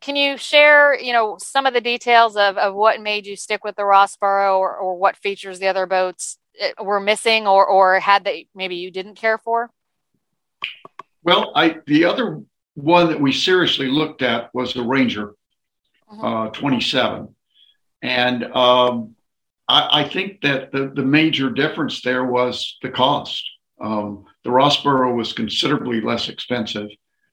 can 0.00 0.16
you 0.16 0.36
share 0.36 0.98
you 0.98 1.12
know 1.12 1.36
some 1.40 1.66
of 1.66 1.74
the 1.74 1.80
details 1.80 2.36
of, 2.36 2.56
of 2.56 2.74
what 2.74 3.00
made 3.00 3.26
you 3.26 3.36
stick 3.36 3.64
with 3.64 3.76
the 3.76 3.82
rosborough 3.82 4.58
or, 4.58 4.76
or 4.76 4.96
what 4.96 5.16
features 5.16 5.58
the 5.58 5.66
other 5.66 5.86
boats 5.86 6.38
eh, 6.60 6.72
were 6.82 7.00
missing 7.00 7.46
or 7.46 7.66
or 7.66 7.98
had 8.00 8.24
that 8.24 8.36
maybe 8.54 8.76
you 8.76 8.90
didn't 8.90 9.16
care 9.16 9.38
for 9.38 9.70
well 11.22 11.52
i 11.54 11.76
the 11.86 12.04
other 12.04 12.42
one 12.82 13.08
that 13.08 13.20
we 13.20 13.32
seriously 13.32 13.88
looked 13.88 14.22
at 14.22 14.54
was 14.54 14.74
the 14.74 14.82
ranger 14.82 15.34
mm-hmm. 16.10 16.24
uh, 16.24 16.48
27 16.50 17.34
and 18.02 18.44
um, 18.44 19.16
I, 19.66 20.02
I, 20.02 20.08
think 20.08 20.42
that 20.42 20.70
the, 20.70 20.92
the 20.94 21.02
major 21.02 21.50
difference 21.50 22.02
there 22.02 22.24
was 22.24 22.78
the 22.82 22.90
cost 22.90 23.44
um, 23.80 24.24
the 24.44 24.50
rosborough 24.50 25.14
was 25.14 25.32
considerably 25.32 26.00
less 26.00 26.28
expensive 26.28 26.90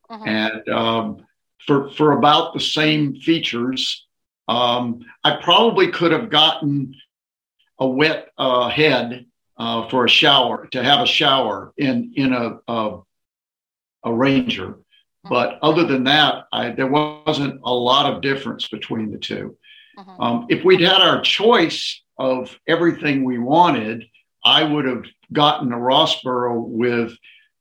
mm-hmm. 0.09 0.27
and 0.27 0.69
um, 0.69 1.25
for 1.65 1.89
for 1.91 2.13
about 2.13 2.53
the 2.53 2.59
same 2.59 3.15
features. 3.15 4.05
Um, 4.47 4.99
I 5.23 5.37
probably 5.37 5.91
could 5.91 6.11
have 6.11 6.29
gotten 6.29 6.95
a 7.79 7.87
wet 7.87 8.29
uh, 8.37 8.69
head 8.69 9.25
uh, 9.57 9.89
for 9.89 10.05
a 10.05 10.09
shower 10.09 10.67
to 10.67 10.83
have 10.83 11.01
a 11.01 11.07
shower 11.07 11.73
in 11.77 12.13
in 12.15 12.33
a 12.33 12.59
a, 12.67 12.99
a 14.03 14.13
Ranger, 14.13 14.77
but 15.29 15.59
other 15.61 15.85
than 15.85 16.03
that, 16.05 16.45
I, 16.51 16.71
there 16.71 16.87
wasn't 16.87 17.61
a 17.63 17.73
lot 17.73 18.11
of 18.11 18.21
difference 18.21 18.67
between 18.67 19.11
the 19.11 19.17
2 19.17 19.57
uh-huh. 19.97 20.15
um, 20.19 20.45
if 20.49 20.63
we'd 20.63 20.81
had 20.81 21.01
our 21.01 21.21
choice 21.21 22.01
of 22.17 22.57
everything 22.67 23.23
we 23.23 23.37
wanted, 23.37 24.05
I 24.43 24.63
would 24.63 24.85
have 24.85 25.03
gotten 25.33 25.71
a 25.71 25.77
Rosborough 25.77 26.67
with 26.67 27.13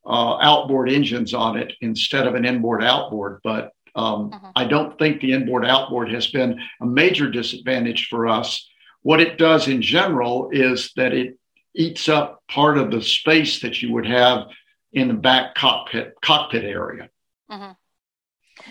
uh, 0.07 0.37
outboard 0.37 0.91
engines 0.91 1.33
on 1.33 1.57
it 1.57 1.73
instead 1.81 2.27
of 2.27 2.35
an 2.35 2.45
inboard 2.45 2.85
outboard. 2.85 3.41
But 3.43 3.73
um, 3.95 4.33
uh-huh. 4.33 4.53
I 4.55 4.65
don't 4.65 4.99
think 4.99 5.21
the 5.21 5.33
inboard 5.33 5.65
outboard 5.65 6.11
has 6.11 6.27
been 6.27 6.61
a 6.81 6.87
major 6.87 7.31
disadvantage 7.31 8.09
for 8.09 8.29
us. 8.29 8.69
What 9.03 9.21
it 9.21 9.39
does 9.39 9.69
in 9.69 9.83
general 9.83 10.51
is 10.53 10.93
that 10.97 11.13
it 11.13 11.39
eats 11.75 12.09
up 12.09 12.43
part 12.49 12.79
of 12.79 12.91
the 12.91 13.03
space 13.03 13.61
that 13.61 13.83
you 13.83 13.93
would 13.93 14.07
have 14.07 14.47
in 14.93 15.09
the 15.09 15.15
back 15.15 15.55
cockpit 15.55 16.15
cockpit 16.23 16.65
area. 16.65 17.09
Uh-huh. 17.49 17.75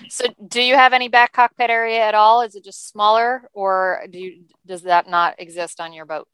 So, 0.10 0.26
do 0.48 0.62
you 0.62 0.76
have 0.76 0.94
any 0.94 1.10
back 1.10 1.34
cockpit 1.34 1.70
area 1.70 2.00
at 2.00 2.16
all? 2.16 2.42
Is 2.42 2.56
it 2.56 2.64
just 2.64 2.90
smaller, 2.90 3.50
or 3.54 4.06
do 4.10 4.18
you, 4.18 4.44
does 4.66 4.84
that 4.84 5.10
not 5.10 5.36
exist 5.40 5.82
on 5.82 5.92
your 5.92 6.06
boat? 6.06 6.28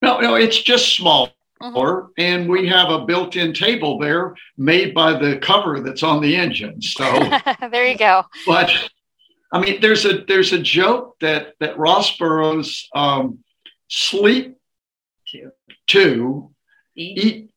No, 0.00 0.20
no, 0.20 0.34
it's 0.34 0.60
just 0.60 0.94
small. 0.94 1.30
Mm-hmm. 1.62 2.10
and 2.18 2.48
we 2.48 2.66
have 2.66 2.90
a 2.90 3.04
built-in 3.04 3.52
table 3.54 3.96
there 3.96 4.34
made 4.56 4.94
by 4.94 5.12
the 5.12 5.36
cover 5.36 5.78
that's 5.78 6.02
on 6.02 6.20
the 6.20 6.34
engine. 6.34 6.82
So 6.82 7.04
there 7.70 7.86
you 7.86 7.96
go. 7.96 8.24
But 8.44 8.72
I 9.52 9.60
mean, 9.60 9.80
there's 9.80 10.04
a 10.04 10.24
there's 10.26 10.52
a 10.52 10.58
joke 10.58 11.20
that 11.20 11.54
that 11.60 11.76
Rosboroughs 11.76 12.86
um, 12.96 13.44
sleep 13.86 14.56
two, 15.28 15.52
two 15.86 16.52
eat, 16.96 17.18
eat 17.18 17.51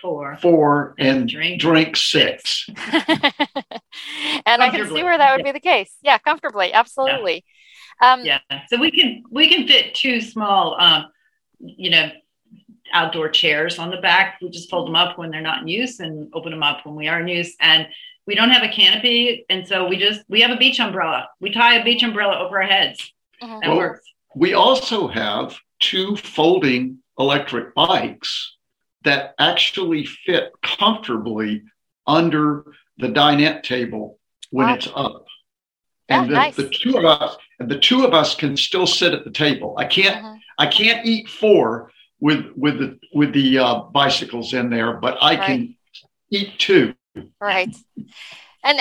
four, 0.00 0.36
four, 0.40 0.94
and 0.98 1.28
drink, 1.28 1.60
drink 1.60 1.96
six. 1.96 2.66
and 2.68 4.62
I 4.62 4.70
can 4.70 4.88
see 4.88 5.02
where 5.02 5.18
that 5.18 5.36
would 5.36 5.44
be 5.44 5.52
the 5.52 5.60
case. 5.60 5.92
Yeah, 6.02 6.18
comfortably, 6.18 6.72
absolutely. 6.72 7.44
Yeah. 8.00 8.12
Um, 8.12 8.24
yeah. 8.24 8.40
So 8.68 8.78
we 8.78 8.90
can 8.90 9.24
we 9.30 9.48
can 9.48 9.66
fit 9.66 9.94
two 9.94 10.20
small, 10.20 10.80
um, 10.80 11.06
you 11.60 11.90
know, 11.90 12.10
outdoor 12.92 13.28
chairs 13.28 13.78
on 13.78 13.90
the 13.90 13.98
back. 13.98 14.38
We 14.40 14.50
just 14.50 14.70
fold 14.70 14.88
them 14.88 14.96
up 14.96 15.18
when 15.18 15.30
they're 15.30 15.40
not 15.40 15.62
in 15.62 15.68
use 15.68 16.00
and 16.00 16.30
open 16.32 16.50
them 16.50 16.62
up 16.62 16.86
when 16.86 16.94
we 16.94 17.08
are 17.08 17.20
in 17.20 17.28
use. 17.28 17.54
And 17.60 17.88
we 18.26 18.34
don't 18.34 18.50
have 18.50 18.62
a 18.62 18.68
canopy, 18.68 19.46
and 19.48 19.66
so 19.66 19.88
we 19.88 19.96
just 19.96 20.22
we 20.28 20.42
have 20.42 20.50
a 20.50 20.56
beach 20.56 20.80
umbrella. 20.80 21.28
We 21.40 21.50
tie 21.50 21.78
a 21.78 21.84
beach 21.84 22.02
umbrella 22.02 22.38
over 22.38 22.60
our 22.60 22.68
heads. 22.68 23.12
Uh-huh. 23.40 23.58
That 23.62 23.68
well, 23.68 23.78
works. 23.78 24.04
We 24.34 24.52
also 24.52 25.08
have 25.08 25.56
two 25.80 26.16
folding 26.16 26.98
electric 27.18 27.74
bikes 27.74 28.57
that 29.04 29.34
actually 29.38 30.04
fit 30.04 30.52
comfortably 30.62 31.62
under 32.06 32.64
the 32.98 33.08
dinette 33.08 33.62
table 33.62 34.18
when 34.50 34.66
wow. 34.66 34.74
it's 34.74 34.88
up. 34.94 35.24
And 36.08 36.30
the, 36.30 36.34
nice. 36.34 36.56
the, 36.56 36.68
two 36.70 36.96
of 36.96 37.04
us, 37.04 37.36
the 37.58 37.78
two 37.78 38.04
of 38.04 38.14
us 38.14 38.34
can 38.34 38.56
still 38.56 38.86
sit 38.86 39.12
at 39.12 39.24
the 39.24 39.30
table. 39.30 39.74
I 39.78 39.84
can't, 39.84 40.16
uh-huh. 40.16 40.36
I 40.56 40.66
can't 40.66 41.04
eat 41.04 41.28
four 41.28 41.92
with 42.20 42.46
with 42.56 42.78
the 42.78 42.98
with 43.12 43.32
the 43.32 43.58
uh, 43.58 43.80
bicycles 43.82 44.54
in 44.54 44.70
there, 44.70 44.94
but 44.94 45.18
I 45.20 45.36
right. 45.36 45.46
can 45.46 45.76
eat 46.30 46.58
two. 46.58 46.94
Right. 47.40 47.74
And 48.64 48.80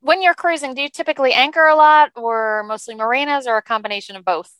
when 0.00 0.22
you're 0.22 0.34
cruising, 0.34 0.74
do 0.74 0.82
you 0.82 0.88
typically 0.88 1.32
anchor 1.32 1.66
a 1.66 1.74
lot, 1.74 2.12
or 2.16 2.64
mostly 2.64 2.94
marinas, 2.94 3.46
or 3.46 3.56
a 3.56 3.62
combination 3.62 4.16
of 4.16 4.24
both? 4.24 4.54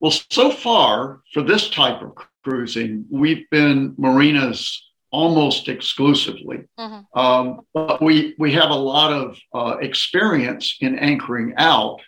Well, 0.00 0.10
so 0.10 0.50
far 0.50 1.20
for 1.32 1.42
this 1.42 1.70
type 1.70 2.02
of 2.02 2.14
cruising, 2.44 3.06
we've 3.10 3.48
been 3.50 3.94
marinas 3.96 4.90
almost 5.10 5.68
exclusively. 5.68 6.64
Mm-hmm. 6.78 7.18
Um, 7.18 7.60
but 7.72 8.02
we, 8.02 8.34
we 8.38 8.52
have 8.52 8.70
a 8.70 8.74
lot 8.74 9.12
of 9.12 9.38
uh, 9.54 9.76
experience 9.78 10.76
in 10.80 10.98
anchoring 10.98 11.54
out. 11.56 12.00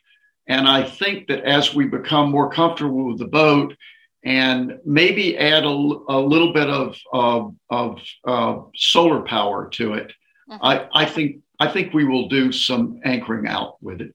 And 0.49 0.68
I 0.68 0.83
think 0.85 1.29
that 1.29 1.44
as 1.44 1.75
we 1.75 1.87
become 1.87 2.31
more 2.31 2.51
comfortable 2.51 3.09
with 3.09 3.18
the 3.18 3.27
boat 3.27 3.77
and 4.25 4.79
maybe 4.85 5.38
add 5.38 5.64
a, 5.64 5.68
a 5.68 6.20
little 6.20 6.53
bit 6.53 6.68
of, 6.68 6.96
of, 7.12 7.55
of 7.70 8.01
uh, 8.27 8.59
solar 8.75 9.22
power 9.22 9.68
to 9.70 9.94
it, 9.94 10.12
mm-hmm. 10.51 10.64
I, 10.64 10.88
I, 10.92 11.05
think, 11.05 11.42
I 11.61 11.68
think 11.68 11.94
we 11.94 12.05
will 12.05 12.29
do 12.29 12.51
some 12.53 13.01
anchoring 13.05 13.46
out 13.46 13.77
with 13.81 14.01
it. 14.01 14.12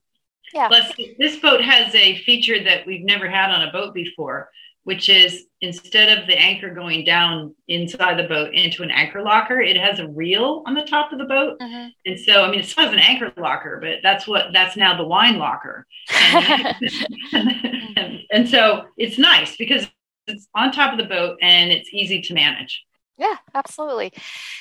Yeah. 0.52 0.68
Plus, 0.68 0.92
this 1.18 1.36
boat 1.36 1.62
has 1.62 1.94
a 1.94 2.18
feature 2.24 2.62
that 2.62 2.86
we've 2.86 3.04
never 3.04 3.26
had 3.26 3.50
on 3.50 3.66
a 3.66 3.72
boat 3.72 3.94
before, 3.94 4.50
which 4.84 5.08
is 5.08 5.44
instead 5.60 6.18
of 6.18 6.26
the 6.26 6.38
anchor 6.38 6.74
going 6.74 7.04
down 7.04 7.54
inside 7.68 8.18
the 8.18 8.28
boat 8.28 8.52
into 8.52 8.82
an 8.82 8.90
anchor 8.90 9.22
locker, 9.22 9.60
it 9.60 9.76
has 9.76 10.00
a 10.00 10.08
reel 10.08 10.62
on 10.66 10.74
the 10.74 10.82
top 10.82 11.12
of 11.12 11.18
the 11.18 11.24
boat. 11.24 11.58
Mm-hmm. 11.60 11.88
And 12.04 12.18
so, 12.18 12.44
I 12.44 12.50
mean, 12.50 12.60
it 12.60 12.66
still 12.66 12.84
has 12.84 12.92
an 12.92 12.98
anchor 12.98 13.32
locker, 13.36 13.78
but 13.80 13.98
that's 14.02 14.26
what 14.26 14.46
that's 14.52 14.76
now 14.76 14.96
the 14.96 15.06
wine 15.06 15.38
locker. 15.38 15.86
And, 16.12 16.90
and, 17.96 18.18
and 18.30 18.48
so 18.48 18.86
it's 18.96 19.18
nice 19.18 19.56
because 19.56 19.86
it's 20.26 20.48
on 20.54 20.72
top 20.72 20.92
of 20.92 20.98
the 20.98 21.04
boat 21.04 21.38
and 21.40 21.70
it's 21.70 21.88
easy 21.92 22.20
to 22.22 22.34
manage. 22.34 22.84
Yeah, 23.18 23.36
absolutely. 23.54 24.12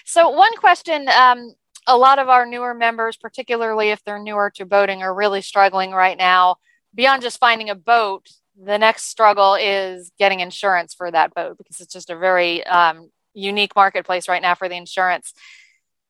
So, 0.06 0.30
one 0.30 0.56
question 0.58 1.08
um, 1.10 1.54
a 1.88 1.98
lot 1.98 2.20
of 2.20 2.30
our 2.30 2.46
newer 2.46 2.74
members, 2.74 3.18
particularly 3.18 3.90
if 3.90 4.04
they're 4.04 4.20
newer 4.22 4.52
to 4.56 4.66
boating, 4.66 5.02
are 5.02 5.14
really 5.14 5.42
struggling 5.42 5.92
right 5.92 6.18
now. 6.18 6.58
Beyond 6.94 7.22
just 7.22 7.40
finding 7.40 7.70
a 7.70 7.76
boat, 7.76 8.28
the 8.60 8.78
next 8.78 9.06
struggle 9.06 9.56
is 9.56 10.12
getting 10.18 10.40
insurance 10.40 10.94
for 10.94 11.10
that 11.12 11.34
boat 11.34 11.58
because 11.58 11.80
it's 11.80 11.94
just 11.94 12.10
a 12.10 12.18
very 12.18 12.66
um, 12.66 13.10
unique 13.34 13.76
marketplace 13.76 14.28
right 14.28 14.42
now 14.42 14.56
for 14.56 14.70
the 14.70 14.76
insurance. 14.76 15.34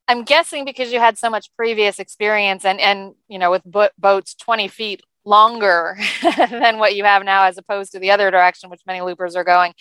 I'm 0.07 0.23
guessing 0.23 0.65
because 0.65 0.91
you 0.91 0.99
had 0.99 1.17
so 1.17 1.29
much 1.29 1.55
previous 1.55 1.99
experience 1.99 2.65
and 2.65 2.79
and 2.79 3.13
you 3.27 3.39
know 3.39 3.51
with 3.51 3.63
bo- 3.63 3.89
boats 3.97 4.33
20 4.35 4.67
feet 4.67 5.01
longer 5.23 5.97
than 6.49 6.79
what 6.79 6.95
you 6.95 7.03
have 7.03 7.23
now 7.23 7.45
as 7.45 7.57
opposed 7.57 7.91
to 7.91 7.99
the 7.99 8.11
other 8.11 8.31
direction 8.31 8.69
which 8.69 8.81
many 8.85 9.01
loopers 9.01 9.35
are 9.35 9.43
going. 9.43 9.73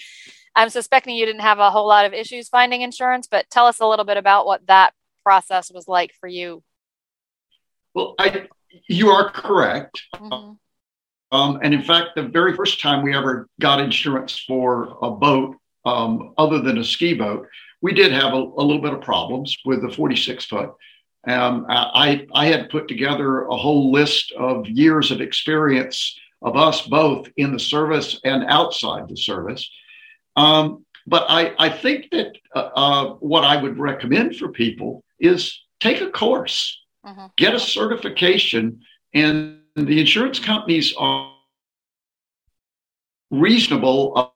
I'm 0.54 0.68
suspecting 0.68 1.16
you 1.16 1.26
didn't 1.26 1.42
have 1.42 1.58
a 1.58 1.70
whole 1.70 1.86
lot 1.86 2.06
of 2.06 2.12
issues 2.12 2.48
finding 2.48 2.82
insurance, 2.82 3.28
but 3.30 3.48
tell 3.50 3.66
us 3.66 3.80
a 3.80 3.86
little 3.86 4.04
bit 4.04 4.16
about 4.16 4.46
what 4.46 4.66
that 4.66 4.92
process 5.22 5.70
was 5.72 5.86
like 5.86 6.12
for 6.20 6.26
you. 6.26 6.62
Well, 7.94 8.14
I, 8.18 8.48
you 8.88 9.10
are 9.10 9.30
correct. 9.30 10.02
Mm-hmm. 10.14 10.52
Um, 11.32 11.60
and 11.62 11.72
in 11.72 11.82
fact, 11.82 12.10
the 12.16 12.24
very 12.24 12.54
first 12.56 12.80
time 12.80 13.02
we 13.02 13.14
ever 13.14 13.48
got 13.60 13.80
insurance 13.80 14.38
for 14.46 14.96
a 15.02 15.10
boat, 15.10 15.56
um, 15.84 16.34
other 16.36 16.60
than 16.60 16.78
a 16.78 16.84
ski 16.84 17.14
boat, 17.14 17.46
we 17.80 17.92
did 17.92 18.12
have 18.12 18.32
a, 18.32 18.36
a 18.36 18.62
little 18.62 18.82
bit 18.82 18.92
of 18.92 19.00
problems 19.00 19.56
with 19.64 19.82
the 19.82 19.90
46 19.90 20.44
foot. 20.44 20.70
Um, 21.26 21.66
I, 21.68 22.26
I 22.34 22.46
had 22.46 22.70
put 22.70 22.88
together 22.88 23.42
a 23.42 23.56
whole 23.56 23.92
list 23.92 24.32
of 24.32 24.66
years 24.66 25.10
of 25.10 25.20
experience 25.20 26.18
of 26.42 26.56
us 26.56 26.86
both 26.86 27.28
in 27.36 27.52
the 27.52 27.58
service 27.58 28.18
and 28.24 28.44
outside 28.44 29.08
the 29.08 29.16
service. 29.16 29.70
Um, 30.36 30.86
but 31.06 31.26
I, 31.28 31.54
I 31.58 31.68
think 31.68 32.10
that 32.12 32.36
uh, 32.54 32.70
uh, 32.74 33.14
what 33.14 33.44
I 33.44 33.60
would 33.60 33.78
recommend 33.78 34.36
for 34.36 34.48
people 34.48 35.04
is 35.18 35.60
take 35.80 36.00
a 36.00 36.10
course, 36.10 36.80
mm-hmm. 37.04 37.26
get 37.36 37.54
a 37.54 37.60
certification, 37.60 38.80
and 39.12 39.59
the 39.76 40.00
insurance 40.00 40.38
companies 40.38 40.94
are 40.98 41.32
reasonable 43.30 44.34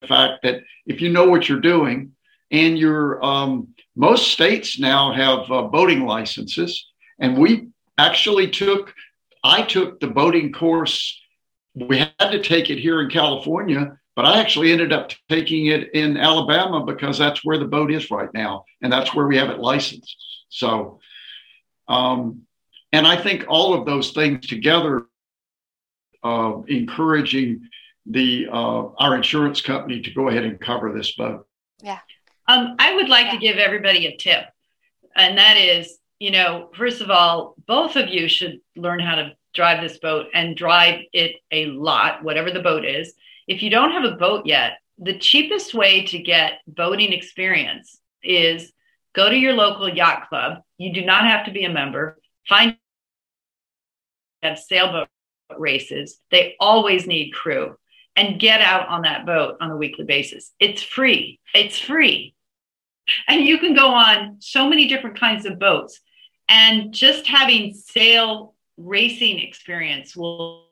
the 0.00 0.06
fact 0.06 0.42
that 0.42 0.62
if 0.86 1.00
you 1.00 1.10
know 1.10 1.28
what 1.28 1.48
you're 1.48 1.60
doing 1.60 2.12
and 2.50 2.78
you're 2.78 3.22
um, 3.24 3.68
most 3.96 4.28
states 4.28 4.78
now 4.78 5.12
have 5.12 5.50
uh, 5.50 5.62
boating 5.62 6.06
licenses 6.06 6.86
and 7.18 7.36
we 7.36 7.68
actually 7.98 8.48
took 8.48 8.94
i 9.44 9.62
took 9.62 10.00
the 10.00 10.06
boating 10.06 10.52
course 10.52 11.20
we 11.74 11.98
had 11.98 12.30
to 12.30 12.42
take 12.42 12.70
it 12.70 12.78
here 12.78 13.00
in 13.00 13.10
california 13.10 13.98
but 14.16 14.24
I 14.24 14.40
actually 14.40 14.70
ended 14.70 14.92
up 14.92 15.12
taking 15.30 15.66
it 15.66 15.94
in 15.94 16.18
Alabama 16.18 16.84
because 16.84 17.16
that's 17.16 17.42
where 17.42 17.56
the 17.56 17.64
boat 17.64 17.90
is 17.90 18.10
right 18.10 18.28
now, 18.34 18.64
and 18.82 18.92
that's 18.92 19.14
where 19.14 19.26
we 19.26 19.38
have 19.38 19.48
it 19.48 19.60
licensed. 19.60 20.14
So, 20.50 21.00
um, 21.88 22.42
and 22.92 23.06
I 23.06 23.20
think 23.20 23.44
all 23.48 23.74
of 23.74 23.86
those 23.86 24.12
things 24.12 24.46
together, 24.46 25.06
uh, 26.22 26.60
encouraging 26.68 27.68
the 28.06 28.48
uh, 28.50 28.88
our 28.98 29.16
insurance 29.16 29.60
company 29.60 30.00
to 30.02 30.10
go 30.10 30.28
ahead 30.28 30.44
and 30.44 30.60
cover 30.60 30.92
this 30.92 31.12
boat. 31.12 31.46
Yeah, 31.82 31.98
um, 32.48 32.76
I 32.78 32.94
would 32.94 33.08
like 33.08 33.26
yeah. 33.26 33.32
to 33.32 33.38
give 33.38 33.56
everybody 33.56 34.06
a 34.06 34.16
tip, 34.16 34.44
and 35.14 35.38
that 35.38 35.56
is, 35.56 35.98
you 36.18 36.30
know, 36.30 36.70
first 36.76 37.00
of 37.00 37.10
all, 37.10 37.54
both 37.66 37.96
of 37.96 38.08
you 38.08 38.28
should 38.28 38.60
learn 38.76 39.00
how 39.00 39.16
to 39.16 39.32
drive 39.54 39.82
this 39.82 39.98
boat 39.98 40.26
and 40.34 40.56
drive 40.56 41.00
it 41.12 41.36
a 41.50 41.66
lot, 41.66 42.22
whatever 42.22 42.50
the 42.50 42.60
boat 42.60 42.84
is 42.84 43.14
if 43.50 43.64
you 43.64 43.68
don't 43.68 43.90
have 43.90 44.04
a 44.04 44.16
boat 44.16 44.46
yet, 44.46 44.78
the 44.96 45.18
cheapest 45.18 45.74
way 45.74 46.04
to 46.06 46.20
get 46.20 46.60
boating 46.68 47.12
experience 47.12 47.98
is 48.22 48.72
go 49.12 49.28
to 49.28 49.36
your 49.36 49.54
local 49.54 49.88
yacht 49.88 50.28
club. 50.28 50.62
You 50.78 50.92
do 50.92 51.04
not 51.04 51.24
have 51.24 51.46
to 51.46 51.50
be 51.50 51.64
a 51.64 51.68
member. 51.68 52.16
Find 52.48 52.76
have 54.42 54.58
sailboat 54.58 55.08
races. 55.58 56.18
They 56.30 56.56
always 56.60 57.06
need 57.06 57.32
crew 57.32 57.76
and 58.16 58.40
get 58.40 58.60
out 58.60 58.88
on 58.88 59.02
that 59.02 59.26
boat 59.26 59.56
on 59.60 59.70
a 59.70 59.76
weekly 59.76 60.04
basis. 60.04 60.52
It's 60.60 60.82
free. 60.82 61.40
It's 61.54 61.78
free. 61.78 62.34
And 63.28 63.46
you 63.46 63.58
can 63.58 63.74
go 63.74 63.88
on 63.88 64.36
so 64.40 64.68
many 64.68 64.88
different 64.88 65.18
kinds 65.18 65.46
of 65.46 65.58
boats. 65.58 66.00
And 66.48 66.92
just 66.92 67.26
having 67.26 67.74
sail 67.74 68.54
racing 68.76 69.38
experience 69.38 70.16
will 70.16 70.66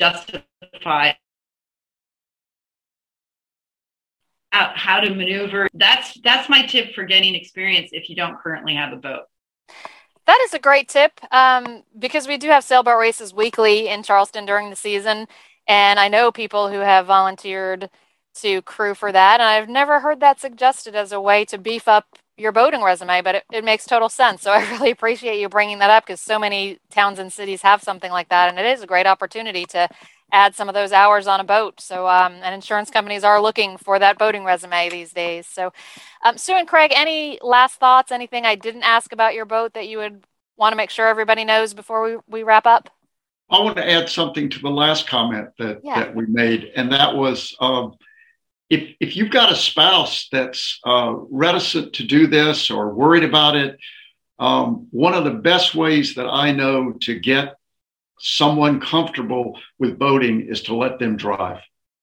justify 0.00 1.12
how 4.54 5.00
to 5.00 5.14
maneuver. 5.14 5.68
That's 5.74 6.18
that's 6.22 6.48
my 6.48 6.62
tip 6.66 6.94
for 6.94 7.04
getting 7.04 7.34
experience 7.34 7.90
if 7.92 8.08
you 8.08 8.16
don't 8.16 8.38
currently 8.38 8.74
have 8.74 8.92
a 8.92 8.96
boat. 8.96 9.24
That 10.26 10.40
is 10.44 10.54
a 10.54 10.58
great 10.58 10.88
tip 10.88 11.12
um, 11.32 11.82
because 11.98 12.26
we 12.26 12.38
do 12.38 12.48
have 12.48 12.64
sailboat 12.64 12.98
races 12.98 13.34
weekly 13.34 13.88
in 13.88 14.02
Charleston 14.02 14.46
during 14.46 14.70
the 14.70 14.76
season, 14.76 15.26
and 15.68 16.00
I 16.00 16.08
know 16.08 16.32
people 16.32 16.70
who 16.70 16.78
have 16.78 17.06
volunteered 17.06 17.90
to 18.36 18.62
crew 18.62 18.94
for 18.94 19.12
that, 19.12 19.40
and 19.40 19.48
I've 19.48 19.68
never 19.68 20.00
heard 20.00 20.20
that 20.20 20.40
suggested 20.40 20.94
as 20.94 21.12
a 21.12 21.20
way 21.20 21.44
to 21.46 21.58
beef 21.58 21.86
up 21.86 22.06
your 22.36 22.52
boating 22.52 22.82
resume, 22.82 23.22
but 23.22 23.36
it, 23.36 23.44
it 23.52 23.64
makes 23.64 23.84
total 23.84 24.08
sense. 24.08 24.42
So 24.42 24.50
I 24.50 24.68
really 24.72 24.90
appreciate 24.90 25.40
you 25.40 25.48
bringing 25.48 25.78
that 25.80 25.90
up 25.90 26.06
because 26.06 26.20
so 26.20 26.38
many 26.38 26.78
towns 26.90 27.18
and 27.18 27.32
cities 27.32 27.62
have 27.62 27.82
something 27.82 28.10
like 28.10 28.30
that, 28.30 28.48
and 28.48 28.58
it 28.58 28.66
is 28.66 28.82
a 28.82 28.86
great 28.86 29.06
opportunity 29.06 29.66
to 29.66 29.88
add 30.32 30.54
some 30.54 30.68
of 30.68 30.74
those 30.74 30.92
hours 30.92 31.26
on 31.26 31.40
a 31.40 31.44
boat. 31.44 31.80
So, 31.80 32.08
um, 32.08 32.34
and 32.42 32.54
insurance 32.54 32.90
companies 32.90 33.24
are 33.24 33.40
looking 33.40 33.76
for 33.76 33.98
that 33.98 34.18
boating 34.18 34.44
resume 34.44 34.90
these 34.90 35.12
days. 35.12 35.46
So, 35.46 35.72
um, 36.24 36.36
Sue 36.36 36.54
and 36.54 36.66
Craig, 36.66 36.92
any 36.94 37.38
last 37.42 37.78
thoughts? 37.78 38.10
Anything 38.10 38.44
I 38.44 38.54
didn't 38.54 38.82
ask 38.82 39.12
about 39.12 39.34
your 39.34 39.44
boat 39.44 39.74
that 39.74 39.88
you 39.88 39.98
would 39.98 40.24
want 40.56 40.72
to 40.72 40.76
make 40.76 40.90
sure 40.90 41.06
everybody 41.06 41.44
knows 41.44 41.74
before 41.74 42.02
we, 42.02 42.16
we 42.28 42.42
wrap 42.42 42.66
up? 42.66 42.90
I 43.50 43.60
want 43.60 43.76
to 43.76 43.88
add 43.88 44.08
something 44.08 44.48
to 44.50 44.58
the 44.58 44.70
last 44.70 45.06
comment 45.06 45.50
that, 45.58 45.80
yeah. 45.84 46.00
that 46.00 46.14
we 46.14 46.26
made, 46.26 46.72
and 46.76 46.90
that 46.92 47.14
was 47.14 47.54
um, 47.60 47.94
if 48.70 48.94
if 49.00 49.16
you've 49.16 49.30
got 49.30 49.52
a 49.52 49.56
spouse 49.56 50.28
that's 50.32 50.80
uh, 50.84 51.14
reticent 51.30 51.92
to 51.94 52.04
do 52.04 52.26
this 52.26 52.70
or 52.70 52.94
worried 52.94 53.24
about 53.24 53.56
it, 53.56 53.78
um, 54.38 54.88
one 54.90 55.14
of 55.14 55.24
the 55.24 55.30
best 55.30 55.74
ways 55.74 56.14
that 56.14 56.26
I 56.26 56.52
know 56.52 56.92
to 57.02 57.18
get 57.18 57.56
someone 58.18 58.80
comfortable 58.80 59.58
with 59.78 59.98
boating 59.98 60.48
is 60.48 60.62
to 60.62 60.74
let 60.74 60.98
them 60.98 61.16
drive. 61.16 61.60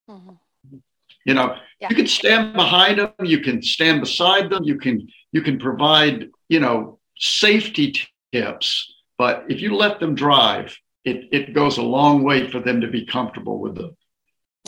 Mm-hmm. 0.10 0.78
You 1.26 1.34
know, 1.34 1.56
yeah. 1.80 1.90
you 1.90 1.96
can 1.96 2.08
stand 2.08 2.54
behind 2.54 3.00
them, 3.00 3.14
you 3.24 3.40
can 3.40 3.62
stand 3.62 4.02
beside 4.02 4.50
them, 4.50 4.64
you 4.64 4.78
can 4.78 5.08
you 5.32 5.42
can 5.42 5.60
provide 5.60 6.30
you 6.50 6.60
know 6.60 7.00
safety 7.18 7.96
tips, 8.32 8.92
but 9.18 9.46
if 9.50 9.62
you 9.62 9.76
let 9.76 10.00
them 10.00 10.16
drive, 10.16 10.76
it 11.06 11.30
it 11.32 11.54
goes 11.54 11.78
a 11.78 11.84
long 11.84 12.24
way 12.24 12.50
for 12.50 12.60
them 12.60 12.82
to 12.82 12.88
be 12.88 13.06
comfortable 13.06 13.60
with 13.60 13.76
the 13.76 13.96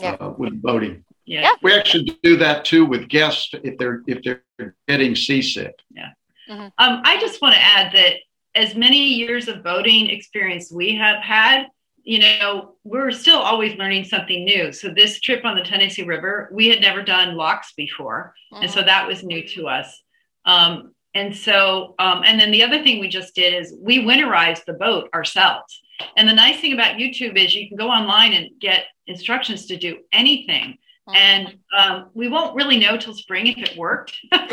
yeah. 0.00 0.12
uh, 0.20 0.34
with 0.36 0.60
boating. 0.62 1.04
Yeah. 1.24 1.52
We 1.62 1.72
actually 1.72 2.18
do 2.22 2.36
that 2.36 2.64
too 2.64 2.84
with 2.84 3.08
guests 3.08 3.54
if 3.64 3.78
they're 3.78 4.02
if 4.06 4.22
they're 4.22 4.76
getting 4.86 5.16
seasick. 5.16 5.74
Yeah. 5.90 6.10
Mm-hmm. 6.48 6.62
Um, 6.62 7.02
I 7.04 7.18
just 7.20 7.40
want 7.40 7.54
to 7.54 7.60
add 7.60 7.92
that 7.94 8.16
as 8.54 8.74
many 8.74 9.14
years 9.14 9.48
of 9.48 9.62
boating 9.62 10.10
experience 10.10 10.70
we 10.72 10.94
have 10.94 11.22
had, 11.22 11.66
you 12.02 12.18
know, 12.18 12.76
we're 12.84 13.10
still 13.10 13.38
always 13.38 13.76
learning 13.76 14.04
something 14.04 14.44
new. 14.44 14.72
So 14.72 14.90
this 14.90 15.20
trip 15.20 15.44
on 15.44 15.56
the 15.56 15.62
Tennessee 15.62 16.02
River, 16.02 16.50
we 16.52 16.68
had 16.68 16.80
never 16.80 17.02
done 17.02 17.36
locks 17.36 17.72
before, 17.72 18.34
mm-hmm. 18.52 18.62
and 18.62 18.70
so 18.70 18.80
mm-hmm. 18.80 18.86
that 18.86 19.08
was 19.08 19.22
new 19.22 19.46
to 19.48 19.68
us. 19.68 20.02
Um, 20.44 20.94
and 21.14 21.34
so, 21.34 21.94
um, 21.98 22.22
and 22.26 22.38
then 22.40 22.50
the 22.50 22.62
other 22.62 22.82
thing 22.82 22.98
we 22.98 23.08
just 23.08 23.34
did 23.34 23.54
is 23.54 23.74
we 23.80 24.00
winterized 24.00 24.64
the 24.64 24.72
boat 24.74 25.08
ourselves. 25.14 25.80
And 26.16 26.28
the 26.28 26.34
nice 26.34 26.60
thing 26.60 26.72
about 26.72 26.96
YouTube 26.96 27.36
is 27.36 27.54
you 27.54 27.68
can 27.68 27.76
go 27.76 27.88
online 27.88 28.32
and 28.32 28.50
get 28.60 28.84
instructions 29.06 29.66
to 29.66 29.76
do 29.76 29.98
anything. 30.12 30.76
And 31.12 31.58
um, 31.76 32.10
we 32.14 32.28
won't 32.28 32.54
really 32.54 32.78
know 32.78 32.96
till 32.96 33.12
spring 33.12 33.46
if 33.46 33.58
it 33.58 33.76
worked, 33.76 34.16
but 34.30 34.44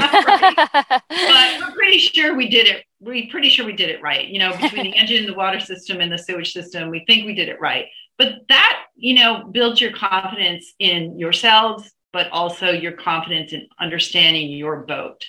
we're 1.09 1.71
pretty 1.73 1.97
sure 1.97 2.35
we 2.35 2.49
did 2.49 2.67
it. 2.67 2.83
We're 2.99 3.29
pretty 3.29 3.47
sure 3.47 3.65
we 3.65 3.73
did 3.73 3.89
it 3.89 4.01
right. 4.01 4.27
You 4.27 4.39
know, 4.39 4.51
between 4.57 4.83
the 4.91 4.97
engine, 4.97 5.19
and 5.19 5.29
the 5.29 5.33
water 5.33 5.61
system, 5.61 6.01
and 6.01 6.11
the 6.11 6.17
sewage 6.17 6.51
system, 6.51 6.89
we 6.89 7.05
think 7.07 7.25
we 7.25 7.33
did 7.33 7.47
it 7.47 7.61
right. 7.61 7.85
But 8.17 8.33
that, 8.49 8.83
you 8.95 9.15
know, 9.15 9.45
builds 9.51 9.79
your 9.79 9.93
confidence 9.93 10.73
in 10.79 11.17
yourselves, 11.17 11.89
but 12.11 12.29
also 12.31 12.69
your 12.69 12.91
confidence 12.91 13.53
in 13.53 13.67
understanding 13.79 14.51
your 14.51 14.81
boat. 14.85 15.25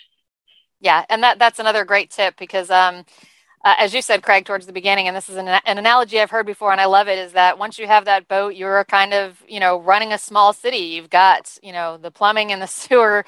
Yeah, 0.80 1.04
and 1.08 1.22
that 1.22 1.38
that's 1.38 1.60
another 1.60 1.84
great 1.84 2.10
tip 2.10 2.36
because 2.36 2.68
um, 2.68 3.04
uh, 3.64 3.74
as 3.78 3.94
you 3.94 4.02
said, 4.02 4.22
Craig, 4.22 4.44
towards 4.44 4.66
the 4.66 4.72
beginning, 4.72 5.06
and 5.06 5.16
this 5.16 5.28
is 5.28 5.36
an, 5.36 5.46
an, 5.46 5.78
analogy 5.78 6.20
I've 6.20 6.30
heard 6.30 6.46
before, 6.46 6.72
and 6.72 6.80
I 6.80 6.86
love 6.86 7.06
it, 7.06 7.18
is 7.18 7.32
that 7.32 7.58
once 7.58 7.78
you 7.78 7.86
have 7.86 8.06
that 8.06 8.26
boat, 8.26 8.56
you're 8.56 8.84
kind 8.84 9.14
of, 9.14 9.42
you 9.46 9.60
know, 9.60 9.80
running 9.80 10.12
a 10.12 10.18
small 10.18 10.52
city. 10.52 10.78
You've 10.78 11.10
got, 11.10 11.56
you 11.62 11.72
know, 11.72 11.96
the 11.96 12.10
plumbing 12.10 12.50
and 12.50 12.60
the 12.60 12.66
sewer, 12.66 13.24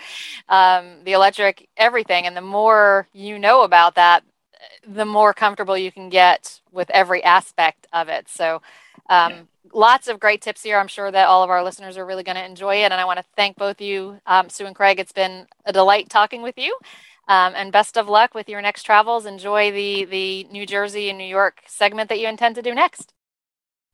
um, 0.49 1.05
the 1.05 1.13
electric, 1.13 1.69
everything. 1.77 2.27
And 2.27 2.37
the 2.37 2.41
more 2.41 3.07
you 3.13 3.39
know 3.39 3.63
about 3.63 3.95
that, 3.95 4.25
the 4.87 5.05
more 5.05 5.33
comfortable 5.33 5.79
you 5.79 5.93
can 5.93 6.09
get 6.09 6.61
with 6.73 6.91
every 6.91 7.23
aspect 7.23 7.87
of 7.93 8.09
it. 8.09 8.29
So, 8.29 8.61
um, 9.09 9.33
yeah. 9.33 9.43
lots 9.73 10.09
of 10.09 10.19
great 10.19 10.43
tips 10.43 10.63
here. 10.63 10.79
I'm 10.79 10.89
sure 10.89 11.13
that 11.13 11.29
all 11.29 11.45
of 11.45 11.51
our 11.51 11.63
listeners 11.63 11.97
are 11.97 12.07
really 12.07 12.25
going 12.25 12.37
to 12.37 12.45
enjoy 12.45 12.77
it. 12.77 12.91
And 12.91 12.95
I 12.95 13.05
want 13.05 13.19
to 13.19 13.25
thank 13.37 13.57
both 13.57 13.81
you, 13.81 14.19
um, 14.27 14.49
Sue 14.49 14.67
and 14.67 14.75
Craig. 14.75 14.99
It's 14.99 15.13
been 15.13 15.47
a 15.65 15.73
delight 15.73 16.09
talking 16.09 16.43
with 16.43 16.59
you. 16.59 16.77
Um, 17.27 17.55
and 17.57 17.73
best 17.73 17.97
of 17.97 18.09
luck 18.09 18.35
with 18.35 18.49
your 18.49 18.61
next 18.61 18.83
travels. 18.83 19.25
Enjoy 19.27 19.71
the 19.73 20.05
the 20.05 20.45
New 20.45 20.67
Jersey 20.67 21.09
and 21.09 21.19
New 21.19 21.25
York 21.25 21.63
segment 21.67 22.09
that 22.11 22.19
you 22.19 22.29
intend 22.29 22.55
to 22.57 22.63
do 22.63 22.75
next. 22.75 23.13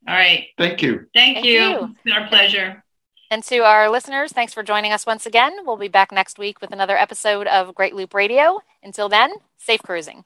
All 0.07 0.15
right. 0.15 0.47
Thank 0.57 0.81
you. 0.81 1.05
Thank, 1.13 1.37
Thank 1.37 1.45
you. 1.45 1.51
you. 1.53 1.83
It's 1.85 2.03
been 2.03 2.13
our 2.13 2.27
pleasure. 2.27 2.83
And 3.29 3.43
to 3.43 3.59
our 3.59 3.89
listeners, 3.89 4.33
thanks 4.33 4.53
for 4.53 4.63
joining 4.63 4.91
us 4.91 5.05
once 5.05 5.25
again. 5.25 5.53
We'll 5.65 5.77
be 5.77 5.87
back 5.87 6.11
next 6.11 6.37
week 6.37 6.59
with 6.59 6.73
another 6.73 6.97
episode 6.97 7.47
of 7.47 7.73
Great 7.73 7.95
Loop 7.95 8.13
Radio. 8.13 8.59
Until 8.83 9.07
then, 9.07 9.31
safe 9.57 9.81
cruising. 9.81 10.25